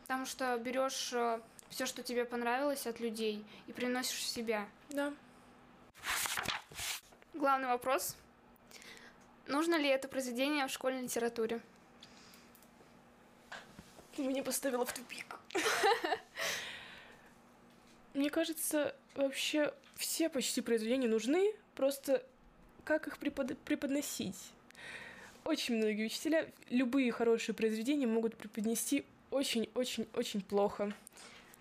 Потому 0.04 0.26
что 0.26 0.58
берешь 0.58 1.14
все, 1.70 1.86
что 1.86 2.02
тебе 2.02 2.24
понравилось 2.24 2.88
от 2.88 3.02
людей, 3.02 3.44
и 3.68 3.74
приносишь 3.74 4.20
в 4.20 4.28
себя. 4.30 4.66
Да. 4.92 5.14
Главный 7.34 7.68
вопрос. 7.68 8.16
Нужно 9.46 9.76
ли 9.76 9.90
это 9.90 10.08
произведение 10.08 10.68
в 10.68 10.72
школьной 10.72 11.02
литературе? 11.02 11.60
Ты 14.20 14.28
меня 14.28 14.44
поставила 14.44 14.84
в 14.86 14.92
тупик. 14.92 15.38
Мне 18.14 18.30
кажется, 18.30 18.94
вообще 19.16 19.74
все 19.96 20.28
почти 20.28 20.60
произведения 20.60 21.08
нужны, 21.08 21.54
просто 21.74 22.22
как 22.84 23.08
их 23.08 23.18
препод- 23.18 23.58
преподносить. 23.60 24.36
Очень 25.46 25.78
многие 25.78 26.08
учителя 26.08 26.52
любые 26.70 27.14
хорошие 27.14 27.56
произведения 27.56 28.08
могут 28.08 28.36
преподнести 28.36 29.06
очень-очень-очень 29.32 30.42
плохо. 30.42 30.92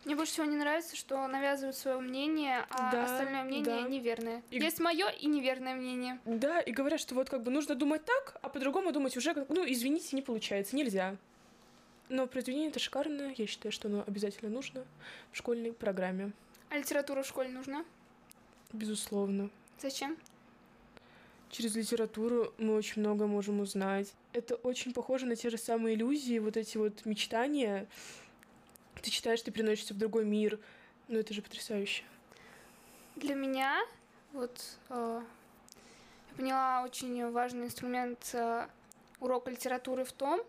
Мне 0.05 0.16
больше 0.16 0.33
всего 0.33 0.47
не 0.47 0.57
нравится, 0.57 0.97
что 0.97 1.25
навязывают 1.29 1.77
свое 1.77 1.99
мнение, 2.01 2.66
а 2.71 2.90
Да, 2.90 3.05
остальное 3.05 3.44
мнение 3.44 3.64
да. 3.83 3.83
неверное. 3.83 4.42
И- 4.51 4.59
Есть 4.59 4.81
мое 4.81 5.11
и 5.11 5.29
неверное 5.29 5.77
мнение. 5.77 6.18
Да, 6.25 6.59
и 6.61 6.73
говорят, 6.73 6.99
что 6.99 7.14
вот 7.14 7.31
как 7.31 7.44
бы 7.44 7.53
нужно 7.53 7.77
думать 7.77 8.05
так, 8.05 8.37
а 8.42 8.49
по-другому 8.49 8.90
думать 8.90 9.16
уже, 9.16 9.33
как, 9.33 9.49
ну, 9.49 9.64
извините, 9.64 10.16
не 10.16 10.23
получается, 10.23 10.75
нельзя. 10.75 11.14
Но 12.09 12.27
произведение 12.27 12.71
это 12.71 12.79
шикарное, 12.79 13.35
я 13.37 13.47
считаю, 13.47 13.71
что 13.73 13.88
оно 13.88 14.03
обязательно 14.07 14.51
нужно 14.51 14.85
в 15.33 15.37
школьной 15.37 15.73
программе, 15.73 16.33
А 16.71 16.79
литература 16.79 17.23
в 17.23 17.27
школе 17.27 17.49
нужна? 17.51 17.85
безусловно. 18.73 19.51
Зачем? 19.81 20.16
Через 21.51 21.75
литературу 21.75 22.53
мы 22.59 22.75
очень 22.75 23.01
много 23.01 23.27
можем 23.27 23.61
узнать. 23.61 24.12
Это 24.35 24.57
очень 24.57 24.92
похоже 24.92 25.25
на 25.25 25.37
те 25.37 25.49
же 25.49 25.57
самые 25.57 25.94
иллюзии, 25.97 26.38
вот 26.38 26.57
эти 26.59 26.77
вот 26.77 27.07
мечтания. 27.07 27.87
Ты 29.01 29.11
читаешь, 29.11 29.40
ты 29.40 29.51
переносишься 29.51 29.94
в 29.94 29.99
другой 29.99 30.27
мир. 30.27 30.59
Ну, 31.09 31.18
это 31.18 31.33
же 31.33 31.40
потрясающе. 31.40 32.05
Для 33.16 33.35
меня 33.35 33.81
вот 34.33 34.62
э, 34.90 35.23
я 36.31 36.37
поняла 36.37 36.83
очень 36.85 37.31
важный 37.31 37.66
инструмент 37.66 38.18
э, 38.35 38.66
урока 39.21 39.51
литературы 39.51 40.05
в 40.05 40.12
том, 40.12 40.42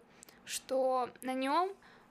что 0.49 1.09
на 1.21 1.33
нем 1.33 1.69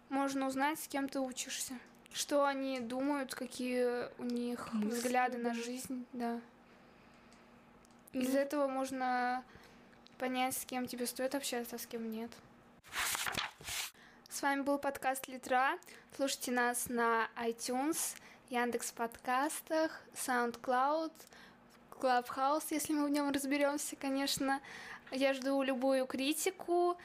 можно 0.08 0.46
узнать, 0.46 0.78
с 0.80 0.88
кем 0.88 1.08
ты 1.08 1.20
учишься, 1.20 1.74
что 2.12 2.46
они 2.46 2.80
думают, 2.80 3.34
какие 3.34 4.08
у 4.18 4.24
них 4.24 4.72
Мысли, 4.72 4.96
взгляды 4.96 5.38
на 5.38 5.54
жизнь, 5.54 6.06
да. 6.12 6.40
Из 8.12 8.34
этого 8.34 8.68
можно 8.68 9.44
понять, 10.18 10.56
с 10.56 10.64
кем 10.64 10.86
тебе 10.86 11.06
стоит 11.06 11.34
общаться, 11.34 11.76
а 11.76 11.78
с 11.78 11.86
кем 11.86 12.10
нет. 12.10 12.30
С 14.30 14.40
вами 14.40 14.62
был 14.62 14.78
подкаст 14.78 15.26
Литра. 15.26 15.78
Слушайте 16.16 16.52
нас 16.52 16.88
на 16.88 17.28
iTunes, 17.36 18.16
Яндекс 18.50 18.92
подкастах, 18.92 20.00
SoundCloud, 20.14 21.12
Clubhouse, 21.90 22.66
если 22.70 22.92
мы 22.92 23.06
в 23.06 23.10
нем 23.10 23.30
разберемся, 23.30 23.96
конечно. 23.96 24.60
Я 25.10 25.34
жду 25.34 25.60
любую 25.62 26.06
критику, 26.06 26.96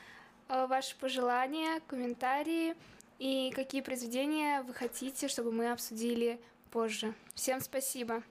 ваши 0.67 0.95
пожелания, 0.97 1.81
комментарии 1.87 2.75
и 3.19 3.51
какие 3.55 3.81
произведения 3.81 4.61
вы 4.63 4.73
хотите, 4.73 5.27
чтобы 5.27 5.51
мы 5.51 5.71
обсудили 5.71 6.39
позже. 6.71 7.13
Всем 7.35 7.61
спасибо. 7.61 8.23